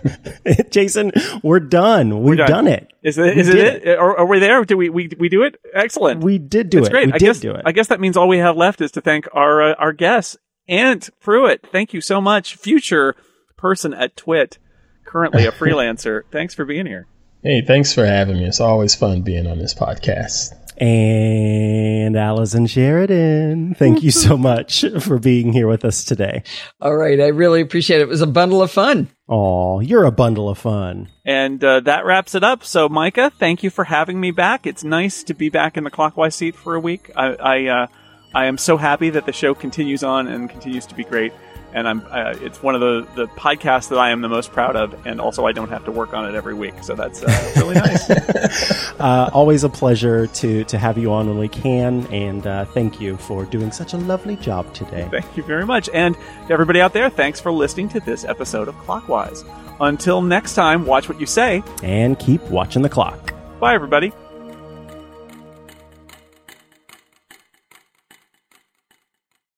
Jason, 0.70 1.12
we're 1.42 1.60
done. 1.60 2.22
We've 2.22 2.24
we're 2.24 2.36
done. 2.36 2.64
done. 2.64 2.66
it. 2.68 2.92
Is 3.02 3.18
it? 3.18 3.36
Is 3.36 3.48
it, 3.48 3.58
it? 3.58 3.84
it? 3.84 3.98
Are, 3.98 4.20
are, 4.20 4.26
we 4.26 4.38
there? 4.38 4.64
Do 4.64 4.76
we, 4.76 4.88
we 4.88 5.10
we 5.18 5.28
do 5.28 5.42
it? 5.42 5.56
Excellent. 5.74 6.24
We 6.24 6.38
did 6.38 6.70
do 6.70 6.78
That's 6.78 6.88
it. 6.88 6.92
Great. 6.92 7.06
We 7.08 7.12
I 7.12 7.18
did 7.18 7.26
guess, 7.26 7.40
do 7.40 7.52
it. 7.52 7.62
I 7.64 7.72
guess 7.72 7.88
that 7.88 8.00
means 8.00 8.16
all 8.16 8.28
we 8.28 8.38
have 8.38 8.56
left 8.56 8.80
is 8.80 8.92
to 8.92 9.00
thank 9.00 9.28
our 9.34 9.70
uh, 9.70 9.74
our 9.74 9.92
guests. 9.92 10.36
Ant 10.68 11.10
Pruitt, 11.20 11.66
thank 11.70 11.92
you 11.92 12.00
so 12.00 12.20
much. 12.20 12.54
Future 12.54 13.16
person 13.56 13.92
at 13.92 14.16
Twit, 14.16 14.58
currently 15.04 15.44
a 15.44 15.52
freelancer. 15.52 16.22
thanks 16.30 16.54
for 16.54 16.64
being 16.64 16.86
here. 16.86 17.06
Hey, 17.42 17.62
thanks 17.62 17.92
for 17.92 18.06
having 18.06 18.38
me. 18.38 18.46
It's 18.46 18.60
always 18.60 18.94
fun 18.94 19.22
being 19.22 19.46
on 19.46 19.58
this 19.58 19.74
podcast 19.74 20.52
and 20.82 22.16
Allison 22.16 22.66
Sheridan. 22.66 23.74
Thank 23.74 24.02
you 24.02 24.10
so 24.10 24.36
much 24.38 24.84
for 25.00 25.18
being 25.18 25.52
here 25.52 25.68
with 25.68 25.84
us 25.84 26.04
today. 26.04 26.42
All 26.80 26.96
right. 26.96 27.20
I 27.20 27.28
really 27.28 27.60
appreciate 27.60 28.00
it. 28.00 28.02
It 28.02 28.08
was 28.08 28.20
a 28.20 28.26
bundle 28.26 28.62
of 28.62 28.70
fun. 28.70 29.08
Oh, 29.28 29.80
you're 29.80 30.04
a 30.04 30.10
bundle 30.10 30.48
of 30.48 30.58
fun. 30.58 31.08
And 31.24 31.62
uh, 31.62 31.80
that 31.80 32.04
wraps 32.04 32.34
it 32.34 32.42
up. 32.42 32.64
So, 32.64 32.88
Micah, 32.88 33.30
thank 33.30 33.62
you 33.62 33.70
for 33.70 33.84
having 33.84 34.20
me 34.20 34.30
back. 34.30 34.66
It's 34.66 34.82
nice 34.82 35.22
to 35.24 35.34
be 35.34 35.48
back 35.48 35.76
in 35.76 35.84
the 35.84 35.90
clockwise 35.90 36.34
seat 36.34 36.56
for 36.56 36.74
a 36.74 36.80
week. 36.80 37.10
I, 37.16 37.34
I, 37.34 37.66
uh, 37.66 37.86
I 38.34 38.46
am 38.46 38.58
so 38.58 38.76
happy 38.76 39.10
that 39.10 39.26
the 39.26 39.32
show 39.32 39.54
continues 39.54 40.02
on 40.02 40.26
and 40.26 40.50
continues 40.50 40.86
to 40.86 40.94
be 40.94 41.04
great. 41.04 41.32
And 41.72 41.88
I'm 41.88 42.06
uh, 42.10 42.34
it's 42.40 42.62
one 42.62 42.74
of 42.74 42.80
the 42.80 43.06
the 43.14 43.26
podcasts 43.28 43.88
that 43.88 43.98
I 43.98 44.10
am 44.10 44.20
the 44.20 44.28
most 44.28 44.52
proud 44.52 44.76
of, 44.76 45.06
and 45.06 45.20
also 45.20 45.46
I 45.46 45.52
don't 45.52 45.68
have 45.68 45.84
to 45.86 45.92
work 45.92 46.14
on 46.14 46.28
it 46.28 46.34
every 46.34 46.54
week, 46.54 46.74
so 46.82 46.94
that's 46.94 47.22
uh, 47.22 47.52
really 47.56 47.74
nice. 47.74 48.92
Uh, 49.02 49.28
always 49.32 49.64
a 49.64 49.68
pleasure 49.68 50.28
to 50.28 50.62
to 50.64 50.78
have 50.78 50.96
you 50.96 51.12
on 51.12 51.26
when 51.26 51.38
we 51.38 51.48
can, 51.48 52.06
and 52.08 52.46
uh, 52.46 52.64
thank 52.66 53.00
you 53.00 53.16
for 53.16 53.44
doing 53.44 53.72
such 53.72 53.94
a 53.94 53.96
lovely 53.96 54.36
job 54.36 54.72
today. 54.74 55.08
Thank 55.10 55.36
you 55.36 55.42
very 55.42 55.66
much, 55.66 55.88
and 55.92 56.14
to 56.46 56.52
everybody 56.52 56.80
out 56.80 56.92
there, 56.92 57.10
thanks 57.10 57.40
for 57.40 57.50
listening 57.50 57.88
to 57.90 58.00
this 58.00 58.24
episode 58.24 58.68
of 58.68 58.76
Clockwise. 58.78 59.44
Until 59.80 60.22
next 60.22 60.54
time, 60.54 60.86
watch 60.86 61.08
what 61.08 61.18
you 61.18 61.26
say. 61.26 61.64
And 61.82 62.16
keep 62.18 62.42
watching 62.42 62.82
the 62.82 62.88
clock. 62.88 63.34
Bye, 63.58 63.74
everybody. 63.74 64.12